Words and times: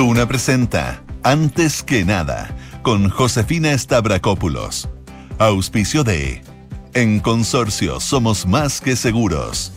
Duna 0.00 0.26
presenta 0.26 1.02
Antes 1.22 1.82
que 1.82 2.06
nada 2.06 2.56
con 2.80 3.10
Josefina 3.10 3.76
Stavrakopoulos. 3.76 4.88
Auspicio 5.38 6.04
de 6.04 6.42
En 6.94 7.20
Consorcio 7.20 8.00
Somos 8.00 8.46
Más 8.46 8.80
que 8.80 8.96
Seguros. 8.96 9.74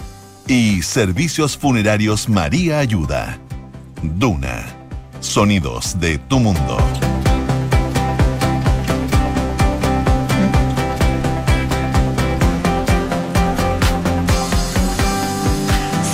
Y 0.47 0.81
Servicios 0.81 1.57
Funerarios 1.57 2.29
María 2.29 2.79
Ayuda. 2.79 3.37
Duna. 4.01 4.63
Sonidos 5.19 5.99
de 5.99 6.19
tu 6.19 6.39
mundo. 6.39 6.77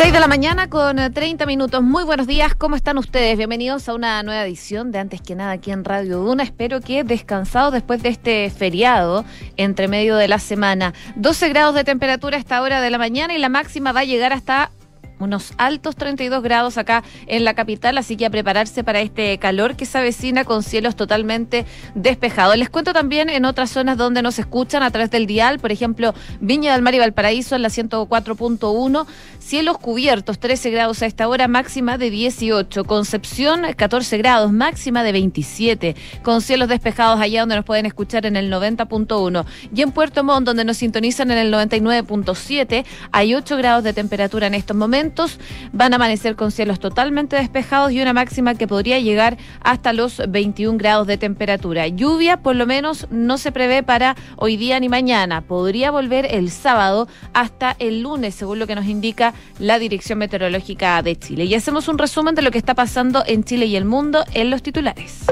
6 0.10 0.14
de 0.16 0.20
la 0.22 0.28
mañana 0.28 0.72
con 0.72 0.98
30 1.14 1.46
minutos. 1.46 1.84
Muy 1.84 2.04
buenos 2.04 2.26
días, 2.26 2.56
¿cómo 2.56 2.76
están 2.76 2.98
ustedes? 2.98 3.38
Bienvenidos 3.38 3.88
a 3.88 3.94
una 3.94 4.24
nueva 4.24 4.44
edición 4.44 4.92
de 4.92 4.98
Antes 4.98 5.22
que 5.22 5.36
nada 5.36 5.52
aquí 5.52 5.70
en 5.70 5.86
Radio 5.86 6.18
Duna. 6.18 6.42
Espero 6.42 6.82
que 6.82 7.04
descansado 7.04 7.70
después 7.70 8.02
de 8.02 8.10
este 8.10 8.50
feriado 8.50 9.24
entre 9.56 9.88
medio 9.88 10.16
de 10.16 10.28
la 10.28 10.40
semana. 10.40 10.96
12 11.16 11.50
grados 11.50 11.76
de 11.76 11.84
temperatura 11.84 12.38
a 12.38 12.40
esta 12.40 12.60
hora 12.64 12.82
de 12.82 12.90
la 12.90 12.98
mañana 12.98 13.36
y 13.36 13.38
la 13.38 13.50
máxima 13.50 13.92
va 13.92 14.00
a 14.00 14.06
llegar 14.06 14.34
hasta 14.34 14.72
unos 15.20 15.54
altos 15.58 15.96
32 15.96 16.42
grados 16.42 16.78
acá 16.78 17.04
en 17.28 17.44
la 17.44 17.54
capital, 17.54 17.98
así 17.98 18.16
que 18.16 18.26
a 18.26 18.30
prepararse 18.30 18.84
para 18.84 19.02
este 19.02 19.38
calor 19.38 19.76
que 19.76 19.86
se 19.86 19.98
avecina 19.98 20.46
con 20.46 20.64
cielos 20.64 20.96
totalmente 20.96 21.66
despejados. 21.94 22.58
Les 22.58 22.70
cuento 22.70 22.94
también 22.94 23.30
en 23.30 23.46
otras 23.46 23.70
zonas 23.70 23.98
donde 23.98 24.22
nos 24.22 24.40
escuchan 24.40 24.82
a 24.82 24.92
través 24.92 25.12
del 25.12 25.28
dial, 25.28 25.60
por 25.60 25.72
ejemplo, 25.72 26.14
Viña 26.40 26.74
del 26.74 26.82
Mar 26.82 26.96
y 26.96 27.00
Valparaíso 27.00 27.56
en 27.56 27.62
la 27.62 27.70
104.1, 27.70 29.06
cielos 29.40 29.78
cubiertos, 29.78 30.40
13 30.40 30.70
grados 30.72 31.02
a 31.02 31.06
esta 31.06 31.28
hora, 31.28 31.48
máxima 31.48 31.98
de 31.98 32.10
18, 32.10 32.86
Concepción 32.86 33.62
14 33.76 34.18
grados, 34.18 34.52
máxima 34.52 35.04
de 35.04 35.12
27, 35.12 35.96
con 36.24 36.42
cielos 36.42 36.70
despejados 36.70 37.20
allá 37.20 37.42
donde 37.42 37.56
nos 37.56 37.66
pueden 37.66 37.86
escuchar 37.86 38.26
en 38.26 38.36
el 38.36 38.52
90.1 38.52 39.46
y 39.76 39.82
en 39.82 39.92
Puerto 39.92 40.24
Montt 40.24 40.46
donde 40.46 40.64
nos 40.64 40.78
sintonizan 40.78 41.32
en 41.32 41.38
el 41.38 41.54
99.7, 41.54 42.86
hay 43.12 43.36
8 43.36 43.58
grados 43.58 43.84
de 43.84 43.94
temperatura 43.94 44.48
en 44.48 44.54
estos 44.54 44.78
momentos 44.78 45.09
van 45.72 45.94
a 45.94 45.96
amanecer 45.98 46.36
con 46.36 46.52
cielos 46.52 46.80
totalmente 46.80 47.36
despejados 47.36 47.92
y 47.92 48.02
una 48.02 48.14
máxima 48.14 48.56
que 48.56 48.68
podría 48.68 49.00
llegar 49.00 49.38
hasta 49.62 49.94
los 49.94 50.22
21 50.28 50.78
grados 50.78 51.08
de 51.08 51.18
temperatura. 51.18 51.88
Lluvia 51.88 52.38
por 52.38 52.56
lo 52.56 52.66
menos 52.66 53.08
no 53.10 53.38
se 53.38 53.52
prevé 53.52 53.84
para 53.84 54.16
hoy 54.36 54.58
día 54.58 54.80
ni 54.80 54.90
mañana. 54.90 55.42
Podría 55.42 55.92
volver 55.92 56.28
el 56.30 56.50
sábado 56.52 57.08
hasta 57.34 57.76
el 57.80 58.02
lunes, 58.02 58.36
según 58.36 58.60
lo 58.60 58.68
que 58.68 58.76
nos 58.76 58.86
indica 58.86 59.34
la 59.60 59.80
Dirección 59.80 60.20
Meteorológica 60.20 61.02
de 61.02 61.18
Chile. 61.18 61.46
Y 61.46 61.56
hacemos 61.56 61.88
un 61.88 61.98
resumen 61.98 62.36
de 62.36 62.42
lo 62.42 62.52
que 62.52 62.58
está 62.58 62.74
pasando 62.74 63.24
en 63.26 63.44
Chile 63.44 63.66
y 63.66 63.76
el 63.76 63.86
mundo 63.86 64.24
en 64.34 64.50
los 64.50 64.64
titulares. 64.64 65.26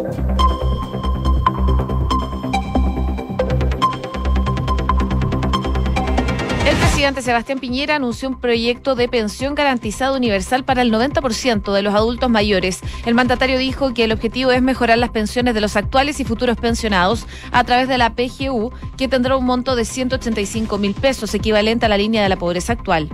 Presidente 6.76 7.22
Sebastián 7.22 7.60
Piñera 7.60 7.96
anunció 7.96 8.28
un 8.28 8.40
proyecto 8.42 8.96
de 8.96 9.08
pensión 9.08 9.56
garantizada 9.56 10.18
universal 10.18 10.66
para 10.66 10.82
el 10.82 10.92
90% 10.92 11.72
de 11.72 11.82
los 11.82 11.96
adultos 11.96 12.30
mayores. 12.30 12.82
El 13.06 13.14
mandatario 13.14 13.58
dijo 13.58 13.94
que 13.94 14.04
el 14.04 14.12
objetivo 14.12 14.52
es 14.52 14.62
mejorar 14.62 14.98
las 14.98 15.12
pensiones 15.12 15.54
de 15.54 15.62
los 15.62 15.78
actuales 15.78 16.20
y 16.20 16.26
futuros 16.26 16.58
pensionados 16.58 17.26
a 17.52 17.64
través 17.64 17.88
de 17.88 17.98
la 17.98 18.16
PGU, 18.16 18.72
que 18.98 19.08
tendrá 19.08 19.38
un 19.38 19.46
monto 19.46 19.76
de 19.78 19.86
185 19.86 20.78
mil 20.78 20.94
pesos, 20.94 21.34
equivalente 21.34 21.86
a 21.86 21.90
la 21.90 21.98
línea 21.98 22.22
de 22.22 22.30
la 22.30 22.38
pobreza 22.38 22.74
actual. 22.74 23.10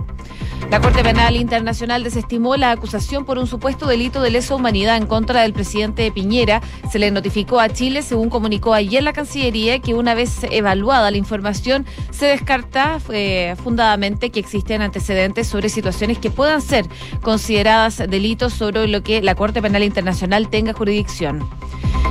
La 0.70 0.80
Corte 0.80 1.04
Penal 1.04 1.36
Internacional 1.36 2.02
desestimó 2.02 2.56
la 2.56 2.70
acusación 2.70 3.24
por 3.24 3.38
un 3.38 3.46
supuesto 3.46 3.86
delito 3.86 4.20
de 4.22 4.30
lesa 4.30 4.54
humanidad 4.54 4.96
en 4.96 5.06
contra 5.06 5.42
del 5.42 5.52
presidente 5.52 6.10
Piñera. 6.10 6.62
Se 6.90 6.98
le 6.98 7.10
notificó 7.10 7.60
a 7.60 7.68
Chile, 7.68 8.02
según 8.02 8.30
comunicó 8.30 8.74
ayer 8.74 9.02
la 9.02 9.12
Cancillería, 9.12 9.78
que 9.80 9.94
una 9.94 10.14
vez 10.14 10.42
evaluada 10.50 11.10
la 11.10 11.16
información, 11.16 11.86
se 12.10 12.26
descarta 12.26 12.98
eh, 13.10 13.43
fundadamente 13.56 14.30
que 14.30 14.40
existen 14.40 14.82
antecedentes 14.82 15.46
sobre 15.46 15.68
situaciones 15.68 16.18
que 16.18 16.30
puedan 16.30 16.60
ser 16.62 16.86
consideradas 17.22 17.98
delitos 18.08 18.54
sobre 18.54 18.88
lo 18.88 19.02
que 19.02 19.22
la 19.22 19.34
Corte 19.34 19.62
Penal 19.62 19.82
Internacional 19.82 20.48
tenga 20.48 20.72
jurisdicción. 20.72 21.48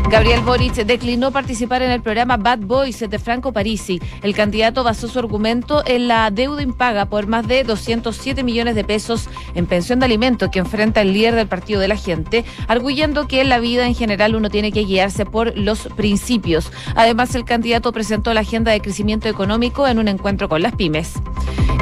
Gabriel 0.09 0.41
Boric 0.41 0.75
declinó 0.75 1.31
participar 1.31 1.81
en 1.81 1.89
el 1.89 2.01
programa 2.01 2.37
Bad 2.37 2.59
Boys 2.59 2.99
de 2.99 3.17
Franco 3.19 3.51
Parisi. 3.51 3.99
El 4.21 4.35
candidato 4.35 4.83
basó 4.83 5.07
su 5.07 5.17
argumento 5.17 5.81
en 5.87 6.07
la 6.07 6.29
deuda 6.29 6.61
impaga 6.61 7.05
por 7.05 7.25
más 7.25 7.47
de 7.47 7.63
207 7.63 8.43
millones 8.43 8.75
de 8.75 8.83
pesos 8.83 9.27
en 9.55 9.65
pensión 9.65 9.99
de 9.99 10.05
alimentos 10.05 10.49
que 10.49 10.59
enfrenta 10.59 11.01
el 11.01 11.13
líder 11.13 11.33
del 11.33 11.47
Partido 11.47 11.79
de 11.79 11.87
la 11.87 11.97
Gente, 11.97 12.45
arguyendo 12.67 13.27
que 13.27 13.41
en 13.41 13.49
la 13.49 13.59
vida 13.59 13.87
en 13.87 13.95
general 13.95 14.35
uno 14.35 14.49
tiene 14.49 14.71
que 14.71 14.83
guiarse 14.85 15.25
por 15.25 15.57
los 15.57 15.87
principios. 15.95 16.71
Además, 16.95 17.33
el 17.33 17.45
candidato 17.45 17.91
presentó 17.91 18.33
la 18.33 18.41
agenda 18.41 18.71
de 18.71 18.81
crecimiento 18.81 19.29
económico 19.29 19.87
en 19.87 19.97
un 19.99 20.07
encuentro 20.07 20.47
con 20.47 20.61
las 20.61 20.75
pymes. 20.75 21.13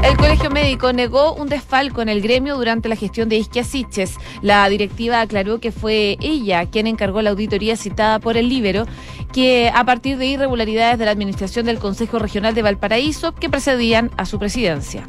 El 0.04 0.18
Colegio 0.18 0.50
Médico 0.50 0.94
negó 0.94 1.34
un 1.36 1.48
desfalco 1.48 2.02
en 2.02 2.10
el 2.10 2.22
gremio 2.22 2.58
durante 2.58 2.90
la 2.90 2.96
gestión 2.96 3.30
de 3.30 3.38
Isquia 3.38 3.64
Siches. 3.64 4.18
La 4.42 4.68
directiva 4.68 5.22
aclaró 5.22 5.60
que 5.60 5.72
fue 5.72 6.18
ella 6.20 6.66
quien 6.66 6.88
encargó 6.88 7.22
la 7.22 7.30
auditoría 7.30 7.76
citada 7.76 8.18
por 8.20 8.36
el 8.36 8.50
Libero, 8.50 8.88
que 9.32 9.72
a 9.74 9.86
partir 9.86 10.18
de 10.18 10.26
irregularidades 10.26 10.98
de 10.98 11.06
la 11.06 11.12
administración 11.12 11.68
del 11.68 11.78
Consejo 11.78 12.18
Regional 12.18 12.56
de 12.56 12.64
Valparaíso 12.64 13.34
que 13.36 13.50
precedían 13.50 14.10
a 14.18 14.26
su 14.26 14.40
presidencia. 14.40 15.06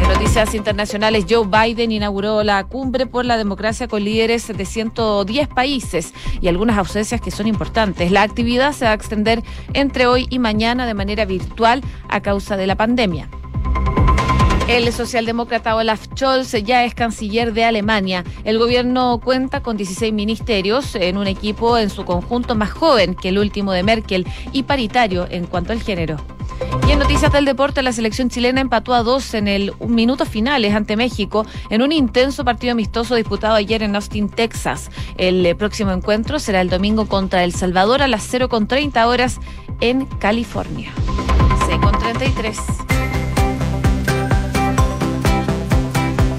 En 0.00 0.08
noticias 0.08 0.54
internacionales, 0.54 1.26
Joe 1.28 1.46
Biden 1.46 1.90
inauguró 1.90 2.44
la 2.44 2.62
cumbre 2.64 3.06
por 3.06 3.24
la 3.24 3.36
democracia 3.36 3.88
con 3.88 4.04
líderes 4.04 4.46
de 4.46 4.64
110 4.64 5.48
países 5.48 6.14
y 6.40 6.46
algunas 6.46 6.78
ausencias 6.78 7.20
que 7.20 7.32
son 7.32 7.48
importantes. 7.48 8.12
La 8.12 8.22
actividad 8.22 8.72
se 8.72 8.84
va 8.84 8.92
a 8.92 8.94
extender 8.94 9.42
entre 9.72 10.06
hoy 10.06 10.28
y 10.30 10.38
mañana 10.38 10.86
de 10.86 10.94
manera 10.94 11.24
virtual 11.24 11.82
a 12.08 12.20
causa 12.20 12.56
de 12.56 12.68
la 12.68 12.76
pandemia. 12.76 13.28
El 14.68 14.92
socialdemócrata 14.92 15.74
Olaf 15.76 16.06
Scholz 16.14 16.52
ya 16.62 16.84
es 16.84 16.94
canciller 16.94 17.52
de 17.52 17.64
Alemania. 17.64 18.24
El 18.44 18.58
gobierno 18.58 19.20
cuenta 19.22 19.60
con 19.60 19.76
16 19.76 20.12
ministerios 20.12 20.94
en 20.94 21.18
un 21.18 21.26
equipo 21.26 21.76
en 21.76 21.90
su 21.90 22.04
conjunto 22.04 22.54
más 22.54 22.70
joven 22.70 23.14
que 23.14 23.30
el 23.30 23.38
último 23.38 23.72
de 23.72 23.82
Merkel 23.82 24.26
y 24.52 24.62
paritario 24.62 25.26
en 25.30 25.46
cuanto 25.46 25.72
al 25.72 25.82
género. 25.82 26.16
Y 26.86 26.92
en 26.92 26.98
noticias 26.98 27.32
del 27.32 27.44
deporte, 27.44 27.82
la 27.82 27.92
selección 27.92 28.30
chilena 28.30 28.60
empató 28.60 28.94
a 28.94 29.02
dos 29.02 29.34
en 29.34 29.48
el 29.48 29.72
minuto 29.80 30.24
finales 30.24 30.74
ante 30.74 30.96
México 30.96 31.44
en 31.70 31.82
un 31.82 31.92
intenso 31.92 32.44
partido 32.44 32.72
amistoso 32.72 33.14
disputado 33.14 33.56
ayer 33.56 33.82
en 33.82 33.96
Austin, 33.96 34.28
Texas. 34.28 34.90
El 35.16 35.56
próximo 35.56 35.90
encuentro 35.90 36.38
será 36.38 36.60
el 36.60 36.70
domingo 36.70 37.06
contra 37.06 37.44
El 37.44 37.52
Salvador 37.52 38.00
a 38.00 38.08
las 38.08 38.32
0.30 38.32 39.06
horas 39.06 39.38
en 39.80 40.06
California. 40.06 40.92
6.33. 41.68 43.01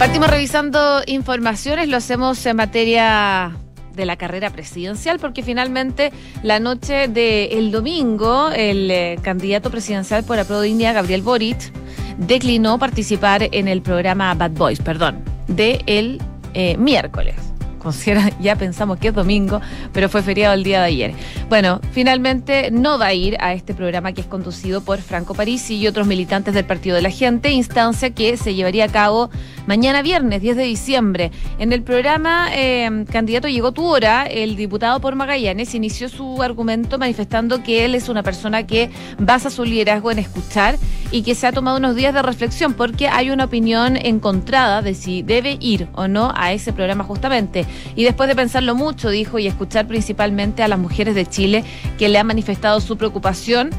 Partimos 0.03 0.29
revisando 0.29 1.01
informaciones, 1.07 1.87
lo 1.87 1.95
hacemos 1.95 2.45
en 2.45 2.57
materia 2.57 3.55
de 3.95 4.05
la 4.05 4.17
carrera 4.17 4.49
presidencial, 4.49 5.17
porque 5.17 5.43
finalmente 5.43 6.11
la 6.43 6.59
noche 6.59 7.07
del 7.07 7.71
domingo 7.71 8.49
el 8.49 8.91
eh, 8.91 9.17
candidato 9.21 9.71
presidencial 9.71 10.25
por 10.25 10.39
India, 10.65 10.91
Gabriel 10.91 11.21
Boric, 11.21 11.71
declinó 12.17 12.77
participar 12.79 13.47
en 13.49 13.69
el 13.69 13.81
programa 13.81 14.33
Bad 14.33 14.51
Boys, 14.51 14.81
perdón, 14.81 15.23
de 15.47 15.81
el 15.85 16.21
eh, 16.53 16.75
miércoles 16.75 17.52
ya 18.39 18.55
pensamos 18.55 18.97
que 18.97 19.09
es 19.09 19.13
domingo, 19.13 19.61
pero 19.91 20.09
fue 20.09 20.21
feriado 20.21 20.53
el 20.53 20.63
día 20.63 20.79
de 20.79 20.85
ayer. 20.85 21.13
Bueno, 21.49 21.79
finalmente 21.91 22.71
no 22.71 22.97
va 22.97 23.07
a 23.07 23.13
ir 23.13 23.37
a 23.39 23.53
este 23.53 23.73
programa 23.73 24.13
que 24.13 24.21
es 24.21 24.27
conducido 24.27 24.81
por 24.81 24.99
Franco 25.01 25.33
Parisi 25.33 25.77
y 25.77 25.87
otros 25.87 26.07
militantes 26.07 26.53
del 26.53 26.65
Partido 26.65 26.95
de 26.95 27.01
la 27.01 27.09
Gente, 27.09 27.51
instancia 27.51 28.11
que 28.11 28.37
se 28.37 28.55
llevaría 28.55 28.85
a 28.85 28.89
cabo 28.89 29.29
mañana 29.67 30.01
viernes 30.01 30.41
10 30.41 30.57
de 30.57 30.63
diciembre. 30.63 31.31
En 31.59 31.73
el 31.73 31.83
programa 31.83 32.49
eh, 32.53 33.05
Candidato 33.11 33.47
Llegó 33.47 33.71
tu 33.71 33.85
hora, 33.85 34.23
el 34.23 34.55
diputado 34.55 34.99
por 34.99 35.15
Magallanes 35.15 35.75
inició 35.75 36.09
su 36.09 36.41
argumento 36.41 36.97
manifestando 36.97 37.63
que 37.63 37.85
él 37.85 37.95
es 37.95 38.09
una 38.09 38.23
persona 38.23 38.65
que 38.65 38.89
basa 39.19 39.49
su 39.49 39.63
liderazgo 39.65 40.11
en 40.11 40.19
escuchar 40.19 40.77
y 41.13 41.21
que 41.21 41.35
se 41.35 41.45
ha 41.45 41.51
tomado 41.51 41.77
unos 41.77 41.95
días 41.95 42.11
de 42.11 42.23
reflexión 42.23 42.73
porque 42.73 43.07
hay 43.07 43.29
una 43.29 43.45
opinión 43.45 43.97
encontrada 43.97 44.81
de 44.81 44.95
si 44.95 45.21
debe 45.21 45.57
ir 45.59 45.87
o 45.93 46.07
no 46.07 46.33
a 46.35 46.53
ese 46.53 46.73
programa 46.73 47.03
justamente. 47.03 47.67
Y 47.95 48.03
después 48.03 48.27
de 48.27 48.35
pensarlo 48.35 48.73
mucho, 48.73 49.11
dijo, 49.11 49.37
y 49.37 49.45
escuchar 49.45 49.87
principalmente 49.87 50.63
a 50.63 50.67
las 50.67 50.79
mujeres 50.79 51.13
de 51.13 51.27
Chile 51.27 51.63
que 51.99 52.09
le 52.09 52.17
han 52.17 52.25
manifestado 52.25 52.81
su 52.81 52.97
preocupación, 52.97 53.69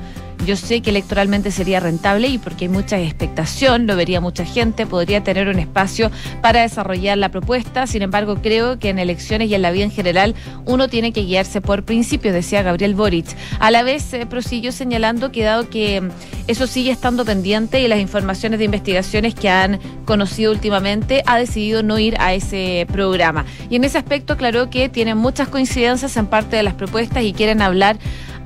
Yo 0.45 0.57
sé 0.57 0.83
que 0.83 0.91
electoralmente 0.91 1.51
sería 1.51 1.81
rentable 1.81 2.29
y 2.29 2.39
porque 2.39 2.67
hay 2.67 2.69
mucha 2.69 3.01
expectación, 3.01 3.87
lo 3.87 3.97
vería 3.97 4.21
mucha 4.21 4.45
gente, 4.45 4.87
podría 4.87 5.23
tener 5.23 5.49
un 5.49 5.59
espacio 5.59 6.11
para 6.43 6.63
desarrollar 6.63 7.17
la 7.19 7.31
propuesta. 7.31 7.87
Sin 7.87 8.03
embargo, 8.03 8.37
creo 8.43 8.79
que 8.79 8.91
en 8.91 8.99
elecciones 8.99 9.49
y 9.49 9.55
en 9.55 9.63
la 9.63 9.71
vida 9.71 9.85
en 9.85 9.91
general 9.91 10.35
uno 10.67 10.89
tiene 10.89 11.13
que 11.13 11.23
guiarse 11.23 11.61
por 11.61 11.85
principios, 11.85 12.35
decía 12.35 12.63
Gabriel 12.63 12.95
Boric. 12.95 13.27
A 13.59 13.71
la 13.71 13.83
vez 13.83 14.13
eh, 14.13 14.27
prosiguió 14.27 14.73
señalando 14.73 15.33
que 15.33 15.45
dado 15.45 15.71
que 15.71 16.01
mm, 16.01 16.11
eso 16.47 16.67
sigue 16.67 16.91
estando 16.91 17.25
pendiente 17.25 17.81
y 17.81 17.89
las 17.89 18.01
informaciones 18.01 18.59
de 18.59 18.67
investigaciones 18.67 19.35
que 19.35 19.49
han 19.49 19.81
conocido 20.05 20.53
últimamente, 20.53 21.23
ha 21.27 21.39
decidido 21.39 21.83
no 21.83 21.99
ir 21.99 22.17
a 22.19 22.35
ese 22.35 22.87
programa. 22.93 23.45
Y 23.71 23.77
en 23.77 23.85
ese 23.85 23.99
aspecto 23.99 24.35
aclaró 24.35 24.71
que 24.71 24.89
tienen 24.89 25.17
muchas 25.17 25.49
coincidencias 25.49 26.17
en 26.17 26.27
parte 26.27 26.57
de 26.57 26.63
las 26.63 26.75
propuestas 26.75 27.23
y 27.23 27.33
quieren 27.33 27.63
hablar 27.63 27.97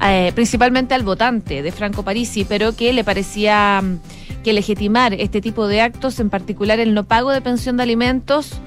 eh, 0.02 0.32
principalmente 0.34 0.94
al 0.94 1.02
votante 1.02 1.62
de 1.62 1.72
Franco 1.72 2.02
Parisi, 2.02 2.44
pero 2.44 2.74
que 2.74 2.92
le 2.92 3.04
parecía 3.04 3.80
mm, 3.82 4.42
que 4.42 4.52
legitimar 4.52 5.14
este 5.14 5.40
tipo 5.40 5.66
de 5.66 5.80
actos, 5.80 6.20
en 6.20 6.30
particular 6.30 6.78
el 6.80 6.94
no 6.94 7.04
pago 7.04 7.30
de 7.30 7.40
pensión 7.40 7.76
de 7.76 7.82
alimentos, 7.82 8.60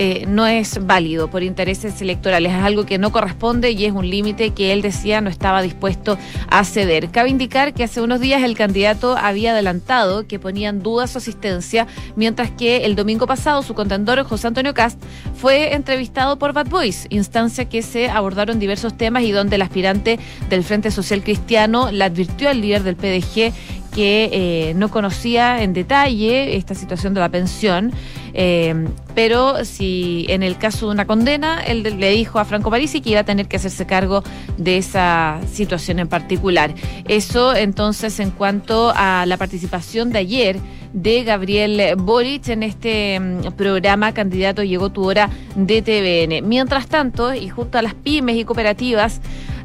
eh, 0.00 0.26
no 0.28 0.46
es 0.46 0.86
válido 0.86 1.28
por 1.28 1.42
intereses 1.42 2.00
electorales. 2.00 2.52
Es 2.52 2.62
algo 2.62 2.86
que 2.86 2.98
no 2.98 3.10
corresponde 3.10 3.72
y 3.72 3.84
es 3.84 3.92
un 3.92 4.08
límite 4.08 4.50
que 4.50 4.72
él 4.72 4.80
decía 4.80 5.20
no 5.20 5.28
estaba 5.28 5.60
dispuesto 5.60 6.16
a 6.48 6.64
ceder. 6.64 7.10
Cabe 7.10 7.30
indicar 7.30 7.74
que 7.74 7.82
hace 7.82 8.00
unos 8.00 8.20
días 8.20 8.44
el 8.44 8.56
candidato 8.56 9.16
había 9.18 9.50
adelantado 9.50 10.28
que 10.28 10.38
ponía 10.38 10.68
en 10.68 10.84
duda 10.84 11.08
su 11.08 11.18
asistencia, 11.18 11.88
mientras 12.14 12.52
que 12.52 12.84
el 12.84 12.94
domingo 12.94 13.26
pasado 13.26 13.60
su 13.64 13.74
contendor, 13.74 14.22
José 14.22 14.46
Antonio 14.46 14.72
Cast, 14.72 15.02
fue 15.34 15.74
entrevistado 15.74 16.38
por 16.38 16.52
Bad 16.52 16.68
Boys, 16.68 17.08
instancia 17.10 17.68
que 17.68 17.82
se 17.82 18.08
abordaron 18.08 18.60
diversos 18.60 18.96
temas 18.96 19.24
y 19.24 19.32
donde 19.32 19.56
el 19.56 19.62
aspirante 19.62 20.20
del 20.48 20.62
Frente 20.62 20.92
Social 20.92 21.24
Cristiano 21.24 21.90
le 21.90 22.04
advirtió 22.04 22.48
al 22.48 22.60
líder 22.60 22.84
del 22.84 22.94
PDG 22.94 23.52
que 23.94 24.30
eh, 24.32 24.74
no 24.74 24.90
conocía 24.90 25.62
en 25.62 25.72
detalle 25.72 26.56
esta 26.56 26.74
situación 26.74 27.14
de 27.14 27.20
la 27.20 27.28
pensión, 27.28 27.92
eh, 28.34 28.88
pero 29.14 29.64
si 29.64 30.26
en 30.28 30.42
el 30.42 30.58
caso 30.58 30.86
de 30.86 30.92
una 30.92 31.06
condena, 31.06 31.60
él 31.60 31.82
le 31.82 32.10
dijo 32.10 32.38
a 32.38 32.44
Franco 32.44 32.70
Parisi 32.70 33.00
que 33.00 33.10
iba 33.10 33.20
a 33.20 33.24
tener 33.24 33.48
que 33.48 33.56
hacerse 33.56 33.86
cargo 33.86 34.22
de 34.56 34.78
esa 34.78 35.40
situación 35.50 35.98
en 35.98 36.08
particular. 36.08 36.74
Eso 37.06 37.54
entonces 37.54 38.20
en 38.20 38.30
cuanto 38.30 38.92
a 38.94 39.26
la 39.26 39.36
participación 39.36 40.10
de 40.10 40.18
ayer 40.18 40.60
de 40.92 41.24
Gabriel 41.24 41.96
Boric 41.96 42.48
en 42.48 42.62
este 42.62 43.18
mm, 43.20 43.52
programa 43.56 44.12
Candidato 44.12 44.62
Llegó 44.62 44.90
tu 44.90 45.04
hora 45.04 45.28
de 45.54 45.82
TVN. 45.82 46.46
Mientras 46.46 46.86
tanto, 46.86 47.34
y 47.34 47.48
junto 47.48 47.78
a 47.78 47.82
las 47.82 47.94
pymes 47.94 48.36
y 48.36 48.44
cooperativas, 48.44 49.20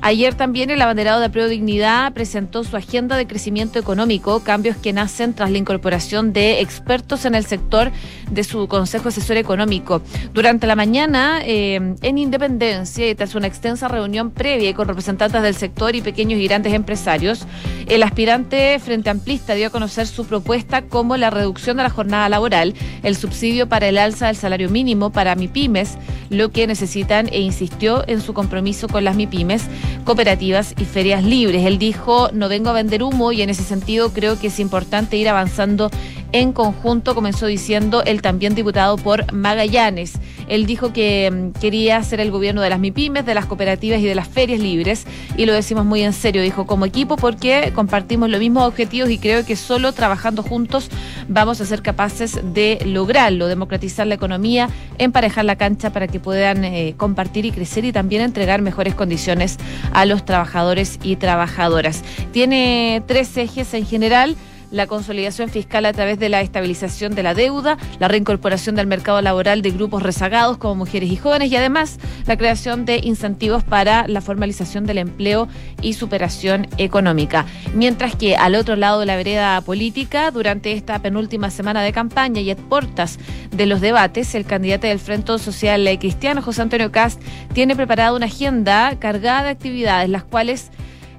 Ayer 0.05 0.33
también 0.33 0.69
el 0.69 0.81
abanderado 0.81 1.21
de 1.21 1.29
Pro 1.29 1.47
Dignidad 1.47 2.11
presentó 2.11 2.65
su 2.65 2.75
agenda 2.75 3.15
de 3.15 3.25
crecimiento 3.25 3.79
económico, 3.79 4.41
cambios 4.41 4.75
que 4.75 4.91
nacen 4.91 5.33
tras 5.33 5.49
la 5.49 5.57
incorporación 5.57 6.33
de 6.33 6.59
expertos 6.59 7.23
en 7.23 7.35
el 7.35 7.45
sector 7.45 7.89
de 8.29 8.43
su 8.43 8.67
Consejo 8.67 9.07
Asesor 9.07 9.37
Económico. 9.37 10.01
Durante 10.33 10.67
la 10.67 10.75
mañana, 10.75 11.39
eh, 11.45 11.95
en 12.01 12.17
Independencia, 12.17 13.15
tras 13.15 13.33
una 13.35 13.47
extensa 13.47 13.87
reunión 13.87 14.31
previa 14.31 14.73
con 14.73 14.89
representantes 14.89 15.41
del 15.41 15.55
sector 15.55 15.95
y 15.95 16.01
pequeños 16.01 16.37
y 16.37 16.47
grandes 16.47 16.73
empresarios, 16.73 17.47
el 17.87 18.03
aspirante 18.03 18.77
Frente 18.79 19.09
Amplista 19.09 19.53
dio 19.53 19.67
a 19.67 19.69
conocer 19.69 20.07
su 20.07 20.25
propuesta 20.25 20.81
como 20.81 21.15
la 21.15 21.29
reducción 21.29 21.77
de 21.77 21.83
la 21.83 21.89
jornada 21.89 22.27
laboral, 22.27 22.73
el 23.03 23.15
subsidio 23.15 23.69
para 23.69 23.87
el 23.87 23.97
alza 23.97 24.27
del 24.27 24.35
salario 24.35 24.69
mínimo 24.69 25.11
para 25.11 25.35
MIPIMES, 25.35 25.97
lo 26.29 26.51
que 26.51 26.67
necesitan 26.67 27.29
e 27.31 27.39
insistió 27.39 28.03
en 28.07 28.19
su 28.19 28.33
compromiso 28.33 28.89
con 28.89 29.05
las 29.05 29.15
MIPIMES 29.15 29.63
cooperativas 30.03 30.73
y 30.77 30.85
ferias 30.85 31.23
libres. 31.23 31.65
Él 31.65 31.77
dijo, 31.77 32.29
no 32.33 32.49
vengo 32.49 32.69
a 32.69 32.73
vender 32.73 33.03
humo 33.03 33.31
y 33.31 33.41
en 33.41 33.49
ese 33.49 33.63
sentido 33.63 34.11
creo 34.11 34.39
que 34.39 34.47
es 34.47 34.59
importante 34.59 35.17
ir 35.17 35.29
avanzando 35.29 35.89
en 36.33 36.51
conjunto, 36.51 37.15
comenzó 37.15 37.45
diciendo 37.45 38.03
el 38.03 38.21
también 38.21 38.55
diputado 38.55 38.97
por 38.97 39.31
Magallanes. 39.31 40.13
Él 40.47 40.65
dijo 40.65 40.91
que 40.91 41.31
mm, 41.31 41.59
quería 41.59 42.03
ser 42.03 42.19
el 42.19 42.31
gobierno 42.31 42.61
de 42.61 42.71
las 42.71 42.79
MIPIMES, 42.79 43.25
de 43.25 43.35
las 43.35 43.45
cooperativas 43.45 44.01
y 44.01 44.05
de 44.05 44.15
las 44.15 44.27
ferias 44.27 44.59
libres, 44.59 45.05
y 45.37 45.45
lo 45.45 45.53
decimos 45.53 45.85
muy 45.85 46.01
en 46.01 46.11
serio, 46.11 46.41
dijo, 46.41 46.65
como 46.65 46.85
equipo, 46.85 47.15
porque 47.15 47.71
compartimos 47.73 48.29
los 48.29 48.39
mismos 48.39 48.67
objetivos 48.67 49.09
y 49.11 49.19
creo 49.19 49.45
que 49.45 49.55
solo 49.55 49.93
trabajando 49.93 50.41
juntos 50.43 50.89
vamos 51.27 51.61
a 51.61 51.65
ser 51.65 51.81
capaces 51.83 52.39
de 52.43 52.79
lograrlo, 52.85 53.47
democratizar 53.47 54.07
la 54.07 54.15
economía, 54.15 54.69
emparejar 54.97 55.45
la 55.45 55.55
cancha 55.55 55.93
para 55.93 56.07
que 56.07 56.19
puedan 56.19 56.65
eh, 56.65 56.95
compartir 56.97 57.45
y 57.45 57.51
crecer 57.51 57.85
y 57.85 57.91
también 57.91 58.23
entregar 58.23 58.61
mejores 58.61 58.95
condiciones 58.95 59.57
a 59.93 60.05
los 60.05 60.25
trabajadores 60.25 60.99
y 61.03 61.15
trabajadoras. 61.15 62.03
Tiene 62.31 63.03
tres 63.05 63.37
ejes 63.37 63.73
en 63.75 63.85
general 63.85 64.35
la 64.73 64.87
consolidación 64.87 65.49
fiscal 65.49 65.85
a 65.85 65.93
través 65.93 66.19
de 66.19 66.29
la 66.29 66.41
estabilización 66.41 67.15
de 67.15 67.23
la 67.23 67.33
deuda, 67.33 67.77
la 67.99 68.07
reincorporación 68.07 68.75
del 68.75 68.87
mercado 68.87 69.21
laboral 69.21 69.61
de 69.61 69.71
grupos 69.71 70.03
rezagados 70.03 70.57
como 70.57 70.75
mujeres 70.75 71.11
y 71.11 71.15
jóvenes 71.15 71.51
y 71.51 71.55
además 71.55 71.99
la 72.25 72.37
creación 72.37 72.83
de 72.83 72.99
incentivos 73.03 73.63
para 73.63 74.07
la 74.07 74.19
formalización 74.19 74.85
del 74.85 74.97
empleo 74.97 75.47
y 75.81 75.93
superación 75.93 76.67
económica. 76.77 77.45
Mientras 77.75 78.15
que 78.15 78.35
al 78.35 78.55
otro 78.55 78.75
lado 78.75 78.99
de 78.99 79.05
la 79.05 79.15
vereda 79.15 79.61
política, 79.61 80.31
durante 80.31 80.71
esta 80.71 80.99
penúltima 80.99 81.51
semana 81.51 81.83
de 81.83 81.93
campaña 81.93 82.41
y 82.41 82.49
a 82.49 82.55
portas 82.55 83.19
de 83.51 83.67
los 83.67 83.79
debates, 83.79 84.33
el 84.33 84.45
candidato 84.45 84.87
del 84.87 84.99
Frente 84.99 85.37
Social 85.37 85.87
Cristiano, 85.99 86.41
José 86.41 86.63
Antonio 86.63 86.91
Cast, 86.91 87.21
tiene 87.53 87.75
preparada 87.75 88.13
una 88.13 88.25
agenda 88.25 88.97
cargada 88.97 89.43
de 89.43 89.49
actividades, 89.49 90.09
las 90.09 90.23
cuales 90.23 90.71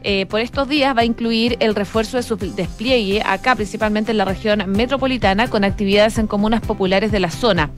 eh, 0.04 0.26
por 0.26 0.40
estos 0.40 0.68
días 0.68 0.94
va 0.94 1.00
a 1.00 1.04
incluir 1.04 1.56
el 1.60 1.74
refuerzo 1.74 2.18
de 2.18 2.22
su 2.22 2.36
despliegue 2.36 3.22
acá, 3.24 3.56
principalmente 3.56 4.10
en 4.12 4.18
la 4.18 4.26
región 4.26 4.62
metropolitana, 4.68 5.48
con 5.48 5.64
actividades 5.64 6.18
en 6.18 6.26
comunas 6.26 6.60
populares 6.60 7.10
de 7.10 7.20
la 7.20 7.30
zona. 7.30 7.70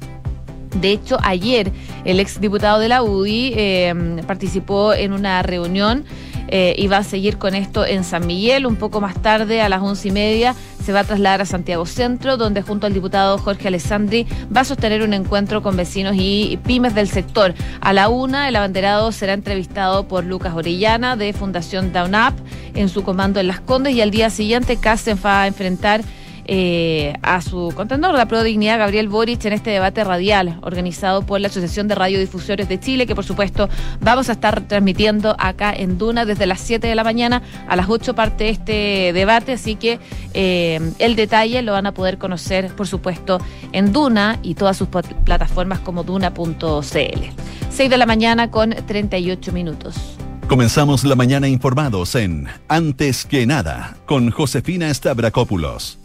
De 0.80 0.90
hecho, 0.90 1.18
ayer 1.22 1.70
el 2.04 2.18
exdiputado 2.18 2.80
de 2.80 2.88
la 2.88 3.02
UDI 3.04 3.52
eh, 3.56 4.22
participó 4.26 4.92
en 4.92 5.12
una 5.12 5.42
reunión 5.42 6.04
eh, 6.48 6.74
y 6.76 6.86
va 6.86 6.98
a 6.98 7.04
seguir 7.04 7.38
con 7.38 7.54
esto 7.54 7.84
en 7.84 8.04
San 8.04 8.26
Miguel. 8.26 8.66
Un 8.66 8.76
poco 8.76 9.00
más 9.00 9.20
tarde, 9.20 9.60
a 9.60 9.68
las 9.68 9.82
once 9.82 10.08
y 10.08 10.10
media, 10.10 10.54
se 10.84 10.92
va 10.92 11.00
a 11.00 11.04
trasladar 11.04 11.40
a 11.40 11.46
Santiago 11.46 11.86
Centro, 11.86 12.36
donde 12.36 12.62
junto 12.62 12.86
al 12.86 12.94
diputado 12.94 13.38
Jorge 13.38 13.68
Alessandri 13.68 14.26
va 14.54 14.60
a 14.60 14.64
sostener 14.64 15.02
un 15.02 15.14
encuentro 15.14 15.62
con 15.62 15.76
vecinos 15.76 16.14
y 16.16 16.58
pymes 16.64 16.94
del 16.94 17.08
sector. 17.08 17.54
A 17.80 17.92
la 17.92 18.08
una, 18.08 18.48
el 18.48 18.56
abanderado 18.56 19.10
será 19.12 19.32
entrevistado 19.32 20.06
por 20.06 20.24
Lucas 20.24 20.54
Orellana 20.54 21.16
de 21.16 21.32
Fundación 21.32 21.92
Down 21.92 22.14
Up 22.14 22.34
en 22.74 22.88
su 22.88 23.02
comando 23.02 23.40
en 23.40 23.48
Las 23.48 23.60
Condes 23.60 23.94
y 23.94 24.00
al 24.00 24.10
día 24.10 24.30
siguiente 24.30 24.76
Casen 24.76 25.18
va 25.24 25.42
a 25.42 25.46
enfrentar 25.46 26.02
eh, 26.48 27.14
a 27.22 27.40
su 27.40 27.72
contendor, 27.74 28.14
la 28.14 28.26
Pro 28.26 28.42
Dignidad, 28.42 28.78
Gabriel 28.78 29.08
Boric, 29.08 29.44
en 29.44 29.52
este 29.52 29.70
debate 29.70 30.04
radial 30.04 30.58
organizado 30.62 31.22
por 31.22 31.40
la 31.40 31.48
Asociación 31.48 31.88
de 31.88 31.94
Radiodifusores 31.94 32.68
de 32.68 32.78
Chile, 32.78 33.06
que 33.06 33.14
por 33.14 33.24
supuesto 33.24 33.68
vamos 34.00 34.28
a 34.28 34.32
estar 34.32 34.60
transmitiendo 34.62 35.34
acá 35.38 35.72
en 35.72 35.98
Duna 35.98 36.24
desde 36.24 36.46
las 36.46 36.60
7 36.60 36.86
de 36.86 36.94
la 36.94 37.04
mañana 37.04 37.42
a 37.68 37.74
las 37.74 37.88
8 37.88 38.14
parte 38.14 38.48
este 38.48 39.12
debate, 39.12 39.52
así 39.54 39.74
que 39.74 39.98
eh, 40.34 40.92
el 40.98 41.16
detalle 41.16 41.62
lo 41.62 41.72
van 41.72 41.86
a 41.86 41.92
poder 41.92 42.18
conocer, 42.18 42.68
por 42.74 42.86
supuesto, 42.86 43.40
en 43.72 43.92
Duna 43.92 44.38
y 44.42 44.54
todas 44.54 44.76
sus 44.76 44.88
plataformas 44.88 45.80
como 45.80 46.04
duna.cl. 46.04 47.20
6 47.70 47.90
de 47.90 47.98
la 47.98 48.06
mañana 48.06 48.50
con 48.50 48.70
38 48.70 49.52
minutos. 49.52 49.96
Comenzamos 50.48 51.02
la 51.02 51.16
mañana 51.16 51.48
informados 51.48 52.14
en 52.14 52.46
Antes 52.68 53.24
que 53.24 53.46
nada 53.46 53.96
con 54.06 54.30
Josefina 54.30 54.94
Stavrakopoulos. 54.94 55.98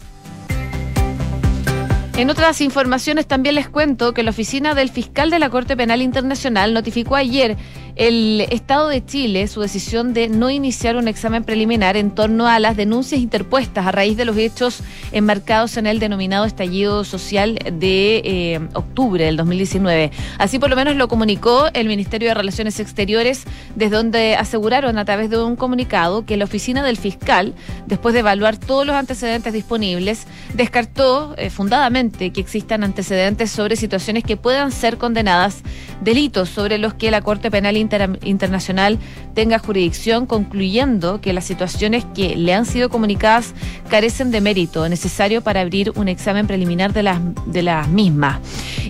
En 2.14 2.28
otras 2.28 2.60
informaciones 2.60 3.26
también 3.26 3.54
les 3.54 3.70
cuento 3.70 4.12
que 4.12 4.22
la 4.22 4.30
oficina 4.30 4.74
del 4.74 4.90
fiscal 4.90 5.30
de 5.30 5.38
la 5.38 5.48
Corte 5.48 5.78
Penal 5.78 6.02
Internacional 6.02 6.74
notificó 6.74 7.16
ayer 7.16 7.56
el 7.96 8.46
Estado 8.50 8.88
de 8.88 9.04
Chile 9.04 9.46
su 9.48 9.60
decisión 9.60 10.14
de 10.14 10.28
no 10.28 10.50
iniciar 10.50 10.96
un 10.96 11.08
examen 11.08 11.44
preliminar 11.44 11.96
en 11.96 12.10
torno 12.10 12.46
a 12.46 12.58
las 12.58 12.76
denuncias 12.76 13.20
interpuestas 13.20 13.86
a 13.86 13.92
raíz 13.92 14.16
de 14.16 14.24
los 14.24 14.36
hechos 14.36 14.80
enmarcados 15.12 15.76
en 15.76 15.86
el 15.86 15.98
denominado 15.98 16.44
estallido 16.44 17.04
social 17.04 17.58
de 17.72 18.22
eh, 18.24 18.60
octubre 18.74 19.24
del 19.24 19.36
2019. 19.36 20.10
Así 20.38 20.58
por 20.58 20.70
lo 20.70 20.76
menos 20.76 20.96
lo 20.96 21.08
comunicó 21.08 21.68
el 21.74 21.86
Ministerio 21.86 22.28
de 22.28 22.34
Relaciones 22.34 22.80
Exteriores, 22.80 23.44
desde 23.76 23.96
donde 23.96 24.36
aseguraron 24.36 24.98
a 24.98 25.04
través 25.04 25.28
de 25.30 25.42
un 25.42 25.56
comunicado 25.56 26.24
que 26.24 26.36
la 26.36 26.44
oficina 26.44 26.82
del 26.82 26.96
fiscal, 26.96 27.54
después 27.86 28.14
de 28.14 28.20
evaluar 28.20 28.56
todos 28.56 28.86
los 28.86 28.96
antecedentes 28.96 29.52
disponibles, 29.52 30.26
descartó 30.54 31.34
eh, 31.36 31.50
fundadamente 31.50 32.30
que 32.30 32.40
existan 32.40 32.84
antecedentes 32.84 33.50
sobre 33.50 33.76
situaciones 33.76 34.24
que 34.24 34.36
puedan 34.36 34.72
ser 34.72 34.96
condenadas, 34.96 35.62
delitos 36.00 36.48
sobre 36.48 36.78
los 36.78 36.94
que 36.94 37.10
la 37.10 37.20
Corte 37.20 37.50
Penal 37.50 37.76
Internacional 37.82 38.98
tenga 39.34 39.58
jurisdicción, 39.58 40.26
concluyendo 40.26 41.20
que 41.20 41.32
las 41.32 41.44
situaciones 41.44 42.04
que 42.14 42.36
le 42.36 42.54
han 42.54 42.66
sido 42.66 42.88
comunicadas 42.88 43.54
carecen 43.88 44.30
de 44.30 44.40
mérito 44.40 44.88
necesario 44.88 45.42
para 45.42 45.60
abrir 45.60 45.92
un 45.96 46.08
examen 46.08 46.46
preliminar 46.46 46.92
de 46.92 47.02
las, 47.02 47.20
de 47.46 47.62
las 47.62 47.88
mismas. 47.88 48.38